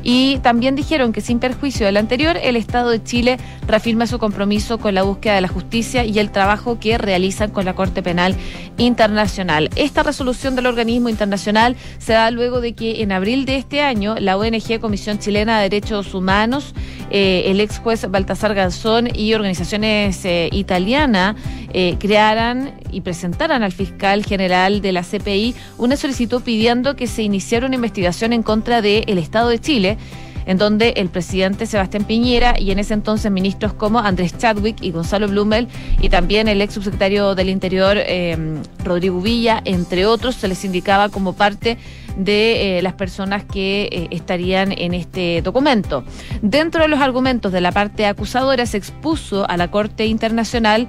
Y 0.03 0.39
también 0.39 0.75
dijeron 0.75 1.13
que 1.13 1.21
sin 1.21 1.39
perjuicio 1.39 1.87
del 1.87 1.97
anterior, 1.97 2.37
el 2.43 2.57
Estado 2.57 2.91
de 2.91 3.03
Chile 3.03 3.39
reafirma 3.67 4.07
su 4.07 4.19
compromiso 4.19 4.79
con 4.79 4.95
la 4.95 5.03
búsqueda 5.03 5.35
de 5.35 5.41
la 5.41 5.49
justicia 5.49 6.05
y 6.05 6.19
el 6.19 6.31
trabajo 6.31 6.79
que 6.81 6.99
realizan 6.99 7.51
con 7.51 7.65
la 7.65 7.75
Corte 7.75 8.03
Penal 8.03 8.35
Internacional. 8.79 9.71
Esta 9.77 10.03
resolución 10.03 10.57
del 10.57 10.67
organismo 10.67 11.09
internacional 11.09 11.77
se 11.99 12.15
da 12.15 12.31
luego 12.31 12.61
de 12.61 12.73
que 12.75 13.03
en 13.03 13.13
abril 13.13 13.45
de 13.45 13.57
este 13.57 13.81
año 13.81 14.17
la 14.19 14.37
ONG 14.37 14.81
Comisión 14.81 15.19
Chilena 15.19 15.61
de 15.61 15.69
Derechos 15.69 16.15
Humanos, 16.15 16.75
eh, 17.11 17.45
el 17.47 17.61
ex 17.61 17.79
juez 17.79 18.11
Baltasar 18.11 18.55
Garzón 18.55 18.82
y 19.15 19.35
organizaciones 19.35 20.25
eh, 20.25 20.49
italianas 20.51 21.37
eh, 21.73 21.97
crearan 22.01 22.75
y 22.91 23.03
presentaran 23.03 23.63
al 23.63 23.71
fiscal 23.71 24.25
general 24.25 24.83
de 24.83 24.91
la 24.91 25.03
CPI 25.03 25.55
una 25.79 25.97
solicitud 25.97 26.43
pidiendo 26.43 26.97
que 26.97 27.07
se 27.07 27.23
iniciara 27.23 27.67
una 27.67 27.77
investigación 27.77 28.33
en 28.33 28.43
contra 28.43 28.83
del 28.83 29.19
Estado 29.19 29.51
de 29.51 29.61
Chile 29.61 29.99
en 30.47 30.59
donde 30.59 30.95
el 30.97 31.09
presidente 31.09 31.67
Sebastián 31.67 32.05
Piñera 32.05 32.59
y 32.59 32.73
en 32.73 32.81
ese 32.81 32.95
entonces 32.95 33.31
ministros 33.31 33.73
como 33.73 34.01
Andrés 34.01 34.37
Chadwick 34.37 34.83
y 34.83 34.91
Gonzalo 34.91 35.29
Blumel 35.29 35.69
y 36.01 36.09
también 36.09 36.49
el 36.49 36.61
ex 36.61 36.75
subsecretario 36.75 37.37
del 37.37 37.49
Interior 37.49 37.97
eh, 37.99 38.37
Rodrigo 38.85 39.21
Villa, 39.21 39.63
entre 39.65 40.07
otros, 40.07 40.35
se 40.35 40.49
les 40.49 40.65
indicaba 40.65 41.09
como 41.09 41.35
parte 41.35 41.79
de 42.17 42.79
eh, 42.79 42.83
las 42.83 42.95
personas 42.95 43.45
que 43.45 43.89
eh, 43.91 44.09
estarían 44.11 44.73
en 44.73 44.95
este 44.95 45.43
documento. 45.43 46.05
Dentro 46.41 46.83
de 46.83 46.89
los 46.89 47.01
argumentos 47.01 47.53
de 47.53 47.61
la 47.61 47.73
parte 47.73 48.07
acusadora 48.07 48.67
se 48.67 48.77
expuso 48.77 49.49
a 49.49 49.57
la 49.57 49.71
Corte 49.71 50.07
Internacional 50.07 50.89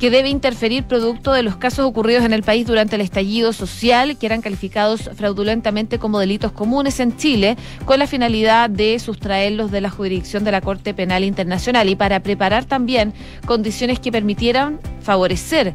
que 0.00 0.10
debe 0.10 0.30
interferir 0.30 0.84
producto 0.84 1.34
de 1.34 1.42
los 1.42 1.56
casos 1.56 1.84
ocurridos 1.84 2.24
en 2.24 2.32
el 2.32 2.42
país 2.42 2.66
durante 2.66 2.96
el 2.96 3.02
estallido 3.02 3.52
social, 3.52 4.16
que 4.16 4.24
eran 4.24 4.40
calificados 4.40 5.10
fraudulentamente 5.14 5.98
como 5.98 6.18
delitos 6.18 6.52
comunes 6.52 7.00
en 7.00 7.18
Chile, 7.18 7.58
con 7.84 7.98
la 7.98 8.06
finalidad 8.06 8.70
de 8.70 8.98
sustraerlos 8.98 9.70
de 9.70 9.82
la 9.82 9.90
jurisdicción 9.90 10.42
de 10.42 10.52
la 10.52 10.62
Corte 10.62 10.94
Penal 10.94 11.22
Internacional 11.22 11.90
y 11.90 11.96
para 11.96 12.20
preparar 12.20 12.64
también 12.64 13.12
condiciones 13.44 14.00
que 14.00 14.10
permitieran 14.10 14.80
favorecer 15.02 15.74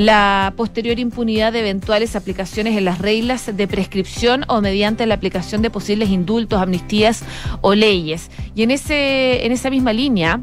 la 0.00 0.54
posterior 0.56 0.98
impunidad 0.98 1.52
de 1.52 1.60
eventuales 1.60 2.16
aplicaciones 2.16 2.74
en 2.78 2.86
las 2.86 3.00
reglas 3.00 3.54
de 3.54 3.68
prescripción 3.68 4.46
o 4.48 4.62
mediante 4.62 5.04
la 5.04 5.14
aplicación 5.14 5.60
de 5.60 5.68
posibles 5.68 6.08
indultos, 6.08 6.62
amnistías 6.62 7.22
o 7.60 7.74
leyes. 7.74 8.30
Y 8.54 8.62
en 8.62 8.70
ese 8.70 9.44
en 9.44 9.52
esa 9.52 9.68
misma 9.68 9.92
línea, 9.92 10.40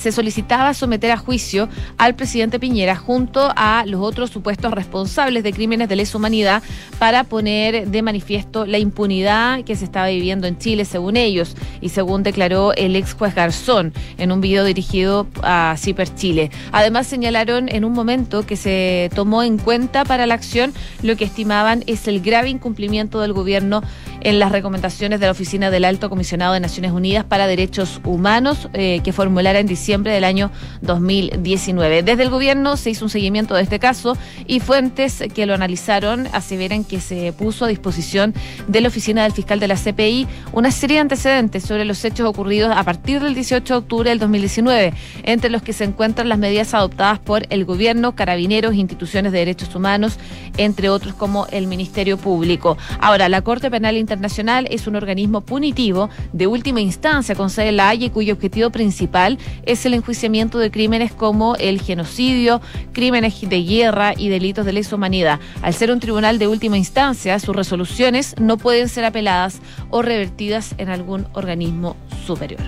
se 0.00 0.12
solicitaba 0.12 0.72
someter 0.72 1.10
a 1.10 1.18
juicio 1.18 1.68
al 1.98 2.14
presidente 2.14 2.58
Piñera 2.58 2.96
junto 2.96 3.52
a 3.54 3.84
los 3.86 4.00
otros 4.00 4.30
supuestos 4.30 4.72
responsables 4.72 5.42
de 5.42 5.52
crímenes 5.52 5.90
de 5.90 5.96
lesa 5.96 6.16
humanidad 6.16 6.62
para 6.98 7.24
poner 7.24 7.88
de 7.88 8.02
manifiesto 8.02 8.64
la 8.64 8.78
impunidad 8.78 9.62
que 9.62 9.76
se 9.76 9.84
estaba 9.84 10.08
viviendo 10.08 10.46
en 10.46 10.58
Chile, 10.58 10.86
según 10.86 11.18
ellos, 11.18 11.54
y 11.82 11.90
según 11.90 12.22
declaró 12.22 12.72
el 12.74 12.96
ex 12.96 13.12
juez 13.12 13.34
Garzón 13.34 13.92
en 14.16 14.32
un 14.32 14.40
video 14.40 14.64
dirigido 14.64 15.26
a 15.42 15.74
Ciper 15.76 16.14
Chile. 16.14 16.50
Además, 16.72 17.06
señalaron 17.06 17.68
en 17.68 17.84
un 17.84 17.92
momento 17.92 18.46
que 18.46 18.56
se 18.56 19.10
tomó 19.14 19.42
en 19.42 19.58
cuenta 19.58 20.04
para 20.04 20.26
la 20.26 20.34
acción 20.34 20.72
lo 21.02 21.16
que 21.16 21.24
estimaban 21.24 21.84
es 21.86 22.08
el 22.08 22.22
grave 22.22 22.48
incumplimiento 22.48 23.20
del 23.20 23.34
gobierno 23.34 23.82
en 24.22 24.38
las 24.38 24.52
recomendaciones 24.52 25.20
de 25.20 25.26
la 25.26 25.32
Oficina 25.32 25.70
del 25.70 25.84
Alto 25.84 26.08
Comisionado 26.08 26.54
de 26.54 26.60
Naciones 26.60 26.92
Unidas 26.92 27.24
para 27.24 27.46
Derechos 27.46 28.00
Humanos 28.04 28.68
eh, 28.72 29.00
que 29.04 29.12
formulara 29.12 29.60
en 29.60 29.66
diciembre 29.66 29.89
del 29.90 30.24
año 30.24 30.52
2019. 30.82 32.04
Desde 32.04 32.22
el 32.22 32.30
gobierno 32.30 32.76
se 32.76 32.90
hizo 32.90 33.04
un 33.04 33.10
seguimiento 33.10 33.54
de 33.54 33.62
este 33.62 33.80
caso 33.80 34.16
y 34.46 34.60
fuentes 34.60 35.22
que 35.34 35.46
lo 35.46 35.54
analizaron 35.54 36.28
aseveran 36.32 36.84
que 36.84 37.00
se 37.00 37.32
puso 37.32 37.64
a 37.64 37.68
disposición 37.68 38.32
de 38.68 38.80
la 38.80 38.88
Oficina 38.88 39.24
del 39.24 39.32
Fiscal 39.32 39.58
de 39.58 39.66
la 39.66 39.74
CPI 39.74 40.28
una 40.52 40.70
serie 40.70 40.96
de 40.96 41.00
antecedentes 41.00 41.64
sobre 41.64 41.84
los 41.84 42.04
hechos 42.04 42.28
ocurridos 42.28 42.72
a 42.74 42.84
partir 42.84 43.20
del 43.20 43.34
18 43.34 43.74
de 43.74 43.78
octubre 43.78 44.10
del 44.10 44.20
2019, 44.20 44.94
entre 45.24 45.50
los 45.50 45.62
que 45.62 45.72
se 45.72 45.82
encuentran 45.82 46.28
las 46.28 46.38
medidas 46.38 46.72
adoptadas 46.72 47.18
por 47.18 47.46
el 47.50 47.64
gobierno, 47.64 48.14
carabineros, 48.14 48.74
instituciones 48.74 49.32
de 49.32 49.38
derechos 49.38 49.74
humanos, 49.74 50.18
entre 50.56 50.88
otros 50.88 51.14
como 51.14 51.48
el 51.48 51.66
Ministerio 51.66 52.16
Público. 52.16 52.78
Ahora, 53.00 53.28
la 53.28 53.42
Corte 53.42 53.72
Penal 53.72 53.96
Internacional 53.96 54.68
es 54.70 54.86
un 54.86 54.94
organismo 54.94 55.40
punitivo 55.40 56.10
de 56.32 56.46
última 56.46 56.80
instancia 56.80 57.34
con 57.34 57.50
sede 57.50 57.70
en 57.70 57.76
La 57.76 57.88
Haya 57.88 58.06
y 58.06 58.10
cuyo 58.10 58.34
objetivo 58.34 58.70
principal 58.70 59.38
es 59.64 59.79
el 59.86 59.94
enjuiciamiento 59.94 60.58
de 60.58 60.70
crímenes 60.70 61.12
como 61.12 61.56
el 61.56 61.80
genocidio, 61.80 62.60
crímenes 62.92 63.40
de 63.40 63.62
guerra 63.62 64.14
y 64.16 64.28
delitos 64.28 64.66
de 64.66 64.72
lesa 64.72 64.96
humanidad. 64.96 65.40
Al 65.62 65.74
ser 65.74 65.90
un 65.90 66.00
tribunal 66.00 66.38
de 66.38 66.48
última 66.48 66.78
instancia, 66.78 67.38
sus 67.38 67.54
resoluciones 67.54 68.34
no 68.38 68.58
pueden 68.58 68.88
ser 68.88 69.04
apeladas 69.04 69.60
o 69.90 70.02
revertidas 70.02 70.74
en 70.78 70.88
algún 70.88 71.26
organismo 71.32 71.96
superior. 72.26 72.60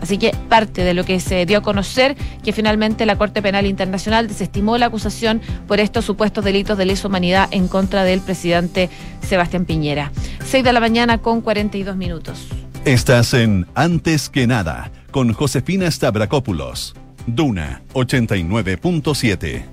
Así 0.00 0.16
que 0.18 0.34
parte 0.48 0.82
de 0.82 0.94
lo 0.94 1.04
que 1.04 1.20
se 1.20 1.44
dio 1.44 1.58
a 1.58 1.62
conocer, 1.62 2.16
que 2.42 2.52
finalmente 2.52 3.04
la 3.04 3.16
Corte 3.16 3.42
Penal 3.42 3.66
Internacional 3.66 4.28
desestimó 4.28 4.78
la 4.78 4.86
acusación 4.86 5.42
por 5.68 5.78
estos 5.78 6.04
supuestos 6.04 6.44
delitos 6.44 6.78
de 6.78 6.86
lesa 6.86 7.08
humanidad 7.08 7.48
en 7.50 7.68
contra 7.68 8.02
del 8.04 8.20
presidente 8.20 8.88
Sebastián 9.20 9.66
Piñera. 9.66 10.10
6 10.44 10.64
de 10.64 10.72
la 10.72 10.80
mañana 10.80 11.18
con 11.18 11.42
42 11.42 11.96
minutos. 11.96 12.46
Estás 12.86 13.34
en 13.34 13.66
Antes 13.74 14.30
que 14.30 14.46
nada 14.46 14.90
con 15.10 15.32
Josefina 15.32 15.90
Stavrakopoulos. 15.90 16.94
Duna 17.26 17.82
89.7. 17.94 19.64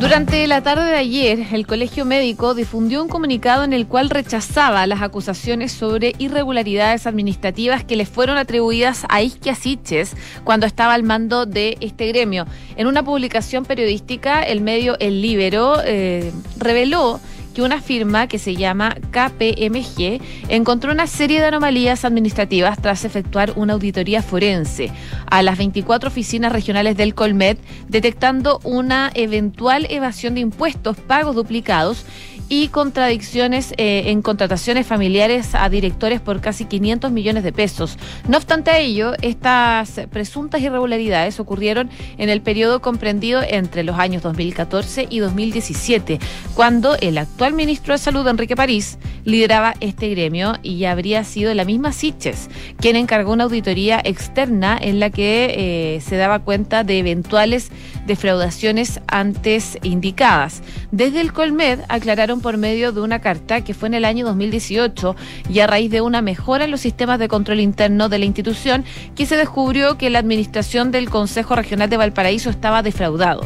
Durante 0.00 0.46
la 0.46 0.62
tarde 0.62 0.84
de 0.84 0.96
ayer, 0.96 1.46
el 1.52 1.66
Colegio 1.66 2.04
Médico 2.04 2.54
difundió 2.54 3.02
un 3.02 3.08
comunicado 3.08 3.64
en 3.64 3.72
el 3.72 3.86
cual 3.86 4.10
rechazaba 4.10 4.86
las 4.86 5.00
acusaciones 5.00 5.72
sobre 5.72 6.14
irregularidades 6.18 7.06
administrativas 7.06 7.82
que 7.82 7.96
le 7.96 8.04
fueron 8.04 8.36
atribuidas 8.36 9.06
a 9.08 9.22
Isquia 9.22 9.54
Siches 9.54 10.14
cuando 10.44 10.66
estaba 10.66 10.92
al 10.92 11.02
mando 11.02 11.46
de 11.46 11.78
este 11.80 12.08
gremio. 12.08 12.46
En 12.76 12.86
una 12.88 13.02
publicación 13.02 13.64
periodística, 13.64 14.42
el 14.42 14.60
medio 14.60 14.98
El 14.98 15.22
Libero 15.22 15.76
eh, 15.82 16.30
reveló 16.58 17.18
que 17.56 17.62
una 17.62 17.80
firma 17.80 18.26
que 18.26 18.38
se 18.38 18.54
llama 18.54 18.94
KPMG 19.12 20.20
encontró 20.50 20.92
una 20.92 21.06
serie 21.06 21.40
de 21.40 21.46
anomalías 21.46 22.04
administrativas 22.04 22.82
tras 22.82 23.06
efectuar 23.06 23.54
una 23.56 23.72
auditoría 23.72 24.20
forense 24.20 24.92
a 25.24 25.42
las 25.42 25.56
24 25.56 26.10
oficinas 26.10 26.52
regionales 26.52 26.98
del 26.98 27.14
Colmet, 27.14 27.58
detectando 27.88 28.60
una 28.62 29.10
eventual 29.14 29.86
evasión 29.88 30.34
de 30.34 30.40
impuestos, 30.40 30.98
pagos 30.98 31.34
duplicados 31.34 32.04
y 32.48 32.68
contradicciones 32.68 33.72
eh, 33.76 34.04
en 34.06 34.22
contrataciones 34.22 34.86
familiares 34.86 35.54
a 35.54 35.68
directores 35.68 36.20
por 36.20 36.40
casi 36.40 36.64
500 36.64 37.10
millones 37.10 37.44
de 37.44 37.52
pesos. 37.52 37.98
No 38.28 38.36
obstante 38.36 38.80
ello, 38.80 39.12
estas 39.22 40.00
presuntas 40.10 40.60
irregularidades 40.60 41.40
ocurrieron 41.40 41.90
en 42.18 42.28
el 42.28 42.42
periodo 42.42 42.80
comprendido 42.80 43.42
entre 43.42 43.84
los 43.84 43.98
años 43.98 44.22
2014 44.22 45.06
y 45.10 45.18
2017, 45.18 46.18
cuando 46.54 46.96
el 46.96 47.18
actual 47.18 47.54
ministro 47.54 47.94
de 47.94 47.98
Salud, 47.98 48.26
Enrique 48.28 48.56
París, 48.56 48.98
lideraba 49.24 49.74
este 49.80 50.08
gremio 50.10 50.54
y 50.62 50.84
habría 50.84 51.24
sido 51.24 51.52
la 51.54 51.64
misma 51.64 51.92
Siches 51.92 52.48
quien 52.78 52.96
encargó 52.96 53.32
una 53.32 53.44
auditoría 53.44 54.00
externa 54.04 54.78
en 54.80 55.00
la 55.00 55.10
que 55.10 55.96
eh, 55.96 56.00
se 56.00 56.16
daba 56.16 56.40
cuenta 56.40 56.84
de 56.84 56.98
eventuales 56.98 57.70
defraudaciones 58.06 59.00
antes 59.06 59.78
indicadas. 59.82 60.62
Desde 60.90 61.20
el 61.20 61.32
Colmed 61.32 61.80
aclararon 61.88 62.40
por 62.40 62.56
medio 62.56 62.92
de 62.92 63.00
una 63.00 63.20
carta 63.20 63.62
que 63.62 63.74
fue 63.74 63.88
en 63.88 63.94
el 63.94 64.04
año 64.04 64.24
2018 64.26 65.16
y 65.48 65.60
a 65.60 65.66
raíz 65.66 65.90
de 65.90 66.00
una 66.00 66.22
mejora 66.22 66.64
en 66.64 66.70
los 66.70 66.80
sistemas 66.80 67.18
de 67.18 67.28
control 67.28 67.60
interno 67.60 68.08
de 68.08 68.18
la 68.18 68.24
institución 68.24 68.84
que 69.14 69.26
se 69.26 69.36
descubrió 69.36 69.98
que 69.98 70.10
la 70.10 70.18
administración 70.18 70.90
del 70.90 71.10
Consejo 71.10 71.56
Regional 71.56 71.90
de 71.90 71.96
Valparaíso 71.96 72.50
estaba 72.50 72.82
defraudado, 72.82 73.42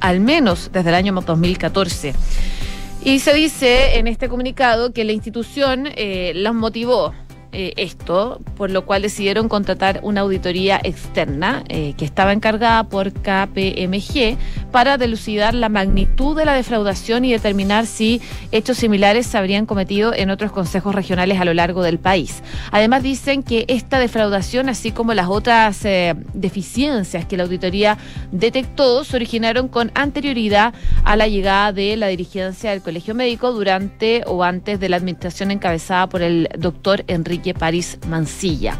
al 0.00 0.20
menos 0.20 0.70
desde 0.72 0.90
el 0.90 0.94
año 0.94 1.12
2014. 1.12 2.14
Y 3.04 3.18
se 3.18 3.34
dice 3.34 3.98
en 3.98 4.06
este 4.06 4.30
comunicado 4.30 4.92
que 4.92 5.04
la 5.04 5.12
institución 5.12 5.88
eh, 5.94 6.32
motivó 6.54 7.12
eh, 7.54 7.72
esto, 7.76 8.40
por 8.56 8.70
lo 8.70 8.84
cual 8.84 9.02
decidieron 9.02 9.48
contratar 9.48 10.00
una 10.02 10.22
auditoría 10.22 10.80
externa 10.82 11.62
eh, 11.68 11.94
que 11.96 12.04
estaba 12.04 12.32
encargada 12.32 12.82
por 12.88 13.12
KPMG 13.12 14.36
para 14.72 14.98
delucidar 14.98 15.54
la 15.54 15.68
magnitud 15.68 16.36
de 16.36 16.44
la 16.44 16.54
defraudación 16.54 17.24
y 17.24 17.30
determinar 17.30 17.86
si 17.86 18.20
hechos 18.50 18.78
similares 18.78 19.28
se 19.28 19.38
habrían 19.38 19.66
cometido 19.66 20.12
en 20.12 20.30
otros 20.30 20.50
consejos 20.50 20.96
regionales 20.96 21.40
a 21.40 21.44
lo 21.44 21.54
largo 21.54 21.84
del 21.84 22.00
país. 22.00 22.42
Además 22.72 23.04
dicen 23.04 23.44
que 23.44 23.66
esta 23.68 24.00
defraudación, 24.00 24.68
así 24.68 24.90
como 24.90 25.14
las 25.14 25.28
otras 25.28 25.84
eh, 25.84 26.16
deficiencias 26.32 27.24
que 27.24 27.36
la 27.36 27.44
auditoría 27.44 27.98
detectó, 28.32 29.04
se 29.04 29.14
originaron 29.14 29.68
con 29.68 29.92
anterioridad 29.94 30.74
a 31.04 31.14
la 31.14 31.28
llegada 31.28 31.72
de 31.72 31.96
la 31.96 32.08
dirigencia 32.08 32.70
del 32.70 32.82
Colegio 32.82 33.14
Médico 33.14 33.52
durante 33.52 34.24
o 34.26 34.42
antes 34.42 34.80
de 34.80 34.88
la 34.88 34.96
administración 34.96 35.52
encabezada 35.52 36.08
por 36.08 36.22
el 36.22 36.48
doctor 36.58 37.04
Enrique 37.06 37.43
Enrique 37.44 37.58
París 37.58 37.98
Mancilla. 38.08 38.78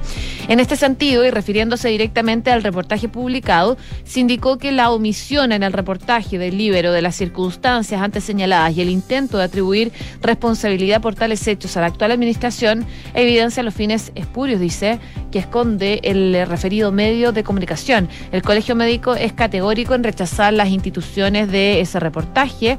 En 0.49 0.61
este 0.61 0.77
sentido, 0.77 1.25
y 1.25 1.31
refiriéndose 1.31 1.89
directamente 1.89 2.51
al 2.51 2.63
reportaje 2.63 3.09
publicado, 3.09 3.77
se 4.05 4.21
indicó 4.21 4.59
que 4.59 4.73
la 4.73 4.91
omisión 4.91 5.53
en 5.53 5.63
el 5.63 5.73
reportaje 5.73 6.39
del 6.39 6.57
libro 6.57 6.93
de 6.93 7.03
las 7.03 7.17
circunstancias 7.17 8.01
antes 8.01 8.25
señaladas 8.25 8.77
y 8.77 8.81
el 8.81 8.89
intento 8.89 9.39
de 9.39 9.45
atribuir 9.45 9.93
responsabilidad 10.23 11.01
por 11.01 11.15
tales 11.15 11.47
hechos 11.47 11.77
a 11.77 11.81
la 11.81 11.89
actual 11.89 12.13
administración 12.13 12.87
evidencia 13.15 13.63
los 13.63 13.75
fines 13.75 14.13
espurios, 14.15 14.61
dice, 14.61 14.99
que 15.31 15.39
esconde 15.39 16.01
el 16.05 16.47
referido 16.47 16.93
medio 16.93 17.33
de 17.33 17.45
comunicación. 17.45 18.09
El 18.33 18.43
Colegio 18.43 18.75
Médico 18.75 19.15
es 19.15 19.33
categórico 19.33 19.95
en 19.95 20.05
rechazar 20.05 20.53
las 20.53 20.69
instituciones 20.69 21.51
de 21.51 21.81
ese 21.81 22.01
reportaje 22.01 22.79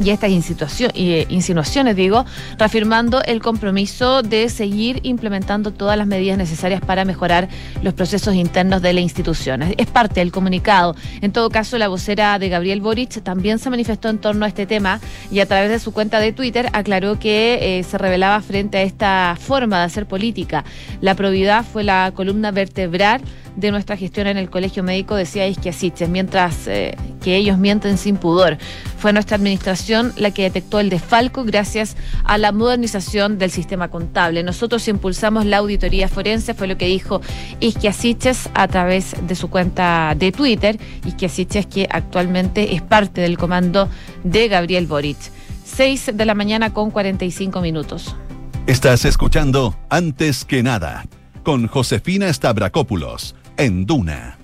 y 0.00 0.10
estas 0.10 0.30
eh, 0.30 1.26
insinuaciones, 1.28 1.96
digo, 1.96 2.24
reafirmando 2.58 3.22
el 3.22 3.40
compromiso 3.40 4.22
de 4.22 4.48
seguir 4.48 5.00
implementando 5.02 5.72
todas 5.72 5.96
las 5.96 6.06
medidas 6.06 6.38
necesarias 6.38 6.80
para 6.80 7.04
mejorar 7.04 7.48
los 7.82 7.94
procesos 7.94 8.34
internos 8.34 8.82
de 8.82 8.92
la 8.92 9.00
institución. 9.00 9.62
Es 9.76 9.86
parte 9.86 10.20
del 10.20 10.32
comunicado. 10.32 10.96
En 11.20 11.32
todo 11.32 11.50
caso, 11.50 11.78
la 11.78 11.88
vocera 11.88 12.38
de 12.38 12.48
Gabriel 12.48 12.80
Boric 12.80 13.22
también 13.22 13.58
se 13.58 13.70
manifestó 13.70 14.08
en 14.08 14.18
torno 14.18 14.44
a 14.44 14.48
este 14.48 14.66
tema 14.66 15.00
y 15.30 15.40
a 15.40 15.46
través 15.46 15.70
de 15.70 15.78
su 15.78 15.92
cuenta 15.92 16.20
de 16.20 16.32
Twitter 16.32 16.68
aclaró 16.72 17.18
que 17.18 17.78
eh, 17.78 17.82
se 17.84 17.98
revelaba 17.98 18.40
frente 18.40 18.78
a 18.78 18.82
esta 18.82 19.36
forma 19.38 19.78
de 19.78 19.84
hacer 19.84 20.06
política. 20.06 20.64
La 21.00 21.14
probidad 21.14 21.64
fue 21.64 21.84
la 21.84 22.12
columna 22.14 22.50
vertebral 22.50 23.20
de 23.56 23.70
nuestra 23.70 23.96
gestión 23.96 24.26
en 24.26 24.36
el 24.36 24.50
Colegio 24.50 24.82
Médico, 24.82 25.14
decía 25.14 25.46
Isquiasiches, 25.46 26.08
mientras 26.08 26.66
eh, 26.66 26.96
que 27.22 27.36
ellos 27.36 27.58
mienten 27.58 27.98
sin 27.98 28.16
pudor. 28.16 28.58
Fue 28.98 29.12
nuestra 29.12 29.36
administración 29.36 30.12
la 30.16 30.30
que 30.30 30.42
detectó 30.42 30.80
el 30.80 30.90
desfalco 30.90 31.44
gracias 31.44 31.96
a 32.24 32.38
la 32.38 32.52
modernización 32.52 33.38
del 33.38 33.50
sistema 33.50 33.88
contable. 33.88 34.42
Nosotros 34.42 34.86
impulsamos 34.88 35.44
la 35.46 35.58
auditoría 35.58 36.08
forense, 36.08 36.54
fue 36.54 36.66
lo 36.66 36.78
que 36.78 36.86
dijo 36.86 37.20
Isquiasiches 37.60 38.48
a 38.54 38.68
través 38.68 39.14
de 39.26 39.34
su 39.34 39.50
cuenta 39.50 40.14
de 40.16 40.32
Twitter. 40.32 40.78
Isquiasiches 41.06 41.66
que 41.66 41.88
actualmente 41.90 42.74
es 42.74 42.82
parte 42.82 43.20
del 43.20 43.38
comando 43.38 43.88
de 44.24 44.48
Gabriel 44.48 44.86
Boric. 44.86 45.18
6 45.64 46.12
de 46.14 46.24
la 46.26 46.34
mañana 46.34 46.72
con 46.74 46.90
45 46.90 47.60
minutos. 47.60 48.14
Estás 48.66 49.04
escuchando 49.04 49.76
Antes 49.88 50.44
que 50.44 50.62
nada 50.62 51.04
con 51.42 51.66
Josefina 51.66 52.32
Stavrakopoulos 52.32 53.34
en 53.56 53.86
Duna. 53.86 54.38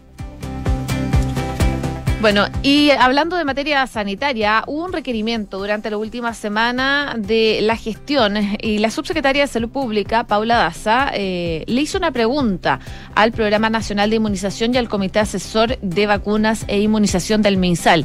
Bueno, 2.21 2.47
y 2.65 2.91
hablando 2.91 3.37
de 3.37 3.45
materia 3.45 3.87
sanitaria, 3.87 4.65
hubo 4.67 4.87
un 4.87 4.93
requerimiento 4.93 5.57
durante 5.59 5.89
la 5.89 5.99
última 5.99 6.35
semana 6.35 7.15
de 7.17 7.61
la 7.63 7.77
gestión 7.77 8.35
y 8.61 8.79
la 8.79 8.91
subsecretaria 8.91 9.43
de 9.43 9.47
Salud 9.47 9.69
Pública, 9.69 10.25
Paula 10.25 10.57
Daza, 10.57 11.13
eh, 11.15 11.63
le 11.69 11.81
hizo 11.81 11.97
una 11.97 12.11
pregunta 12.11 12.81
al 13.15 13.31
Programa 13.31 13.71
Nacional 13.71 14.11
de 14.11 14.17
Inmunización 14.17 14.75
y 14.75 14.79
al 14.79 14.89
Comité 14.89 15.21
Asesor 15.21 15.79
de 15.79 16.07
Vacunas 16.09 16.65
e 16.67 16.81
Inmunización 16.81 17.41
del 17.41 17.57
MinSal, 17.57 18.05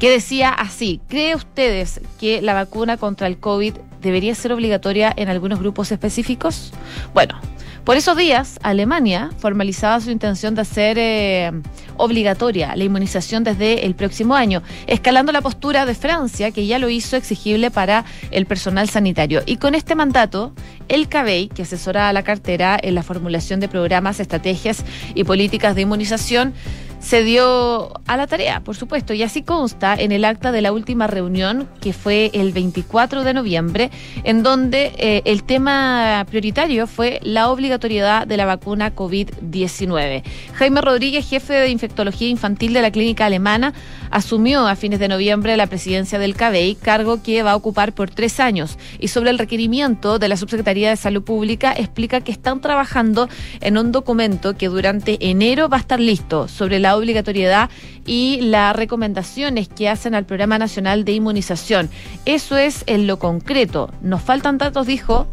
que 0.00 0.10
decía 0.10 0.50
así, 0.50 1.00
¿cree 1.08 1.36
ustedes 1.36 2.00
que 2.18 2.42
la 2.42 2.54
vacuna 2.54 2.96
contra 2.96 3.28
el 3.28 3.38
COVID 3.38 3.74
debería 4.00 4.34
ser 4.34 4.52
obligatoria 4.52 5.12
en 5.14 5.28
algunos 5.28 5.60
grupos 5.60 5.92
específicos? 5.92 6.72
Bueno, 7.14 7.40
por 7.84 7.96
esos 7.96 8.16
días, 8.16 8.60
Alemania 8.62 9.30
formalizaba 9.38 10.00
su 10.00 10.10
intención 10.10 10.54
de 10.54 10.60
hacer 10.60 10.96
eh, 10.98 11.50
obligatoria 11.96 12.76
la 12.76 12.84
inmunización 12.84 13.42
desde 13.42 13.86
el 13.86 13.94
próximo 13.94 14.34
año, 14.34 14.62
escalando 14.86 15.32
la 15.32 15.40
postura 15.40 15.84
de 15.84 15.94
Francia, 15.94 16.52
que 16.52 16.66
ya 16.66 16.78
lo 16.78 16.88
hizo 16.88 17.16
exigible 17.16 17.70
para 17.70 18.04
el 18.30 18.46
personal 18.46 18.88
sanitario. 18.88 19.42
Y 19.46 19.56
con 19.56 19.74
este 19.74 19.94
mandato, 19.94 20.52
el 20.88 21.08
CABEI, 21.08 21.48
que 21.48 21.62
asesora 21.62 22.08
a 22.08 22.12
la 22.12 22.22
cartera 22.22 22.78
en 22.80 22.94
la 22.94 23.02
formulación 23.02 23.58
de 23.58 23.68
programas, 23.68 24.20
estrategias 24.20 24.84
y 25.14 25.24
políticas 25.24 25.74
de 25.74 25.82
inmunización, 25.82 26.54
se 27.02 27.24
dio 27.24 27.92
a 28.06 28.16
la 28.16 28.26
tarea, 28.26 28.60
por 28.60 28.76
supuesto, 28.76 29.12
y 29.12 29.22
así 29.22 29.42
consta 29.42 29.94
en 29.94 30.12
el 30.12 30.24
acta 30.24 30.52
de 30.52 30.62
la 30.62 30.72
última 30.72 31.08
reunión, 31.08 31.68
que 31.80 31.92
fue 31.92 32.30
el 32.32 32.52
24 32.52 33.24
de 33.24 33.34
noviembre, 33.34 33.90
en 34.22 34.42
donde 34.42 34.92
eh, 34.96 35.22
el 35.24 35.42
tema 35.42 36.24
prioritario 36.30 36.86
fue 36.86 37.18
la 37.22 37.50
obligatoriedad 37.50 38.26
de 38.26 38.36
la 38.36 38.46
vacuna 38.46 38.94
COVID-19. 38.94 40.22
Jaime 40.54 40.80
Rodríguez, 40.80 41.28
jefe 41.28 41.54
de 41.54 41.68
infectología 41.70 42.28
infantil 42.28 42.72
de 42.72 42.82
la 42.82 42.92
clínica 42.92 43.26
alemana, 43.26 43.74
asumió 44.10 44.68
a 44.68 44.76
fines 44.76 45.00
de 45.00 45.08
noviembre 45.08 45.56
la 45.56 45.66
presidencia 45.66 46.18
del 46.20 46.36
CABEI, 46.36 46.76
cargo 46.76 47.22
que 47.22 47.42
va 47.42 47.52
a 47.52 47.56
ocupar 47.56 47.94
por 47.94 48.10
tres 48.10 48.38
años. 48.38 48.78
Y 49.00 49.08
sobre 49.08 49.30
el 49.30 49.38
requerimiento 49.38 50.20
de 50.20 50.28
la 50.28 50.36
Subsecretaría 50.36 50.90
de 50.90 50.96
Salud 50.96 51.22
Pública, 51.22 51.74
explica 51.76 52.20
que 52.20 52.30
están 52.30 52.60
trabajando 52.60 53.28
en 53.60 53.76
un 53.76 53.90
documento 53.90 54.56
que 54.56 54.68
durante 54.68 55.18
enero 55.28 55.68
va 55.68 55.78
a 55.78 55.80
estar 55.80 55.98
listo 55.98 56.46
sobre 56.46 56.78
la 56.78 56.91
obligatoriedad 56.96 57.70
y 58.06 58.40
las 58.42 58.74
recomendaciones 58.74 59.68
que 59.68 59.88
hacen 59.88 60.14
al 60.14 60.24
Programa 60.24 60.58
Nacional 60.58 61.04
de 61.04 61.12
Inmunización. 61.12 61.90
Eso 62.24 62.56
es 62.56 62.84
en 62.86 63.06
lo 63.06 63.18
concreto. 63.18 63.90
Nos 64.02 64.22
faltan 64.22 64.58
datos, 64.58 64.86
dijo, 64.86 65.28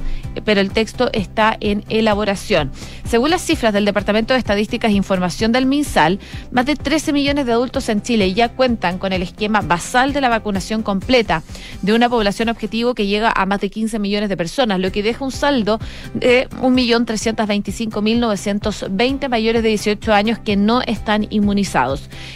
pero 0.46 0.62
el 0.62 0.72
texto 0.72 1.10
está 1.14 1.58
en 1.60 1.84
elaboración. 1.90 2.72
Según 3.06 3.32
las 3.32 3.42
cifras 3.42 3.74
del 3.74 3.86
Departamento 3.86 4.34
de 4.34 4.40
Estadísticas 4.40 4.92
e 4.92 4.96
Información 4.96 5.52
del 5.52 5.66
MinSal, 5.66 6.20
más 6.52 6.66
de 6.66 6.76
13 6.76 7.14
millones 7.14 7.46
de 7.46 7.54
adultos 7.54 7.88
en 7.90 8.02
Chile 8.02 8.34
ya 8.34 8.50
cuentan 8.50 9.00
con 9.00 9.14
el 9.14 9.22
esquema 9.22 9.62
basal 9.62 10.12
de 10.14 10.22
la 10.22 10.30
vacunación 10.30 10.82
completa 10.84 11.44
de 11.82 11.94
una 11.94 12.10
población 12.10 12.50
objetivo 12.50 12.94
que 12.94 13.08
llega 13.08 13.34
a 13.36 13.46
más 13.46 13.62
de 13.62 13.70
15 13.70 14.00
millones 14.00 14.30
de 14.30 14.38
personas, 14.38 14.80
lo 14.80 14.92
que 14.92 15.04
deja 15.04 15.26
un 15.26 15.32
saldo 15.32 15.80
de 16.14 16.48
1.325.920 16.62 19.30
mayores 19.30 19.64
de 19.64 19.70
18 19.70 20.14
años 20.14 20.38
que 20.40 20.56
no 20.56 20.82
están 20.82 21.28
inmunizados. 21.30 21.49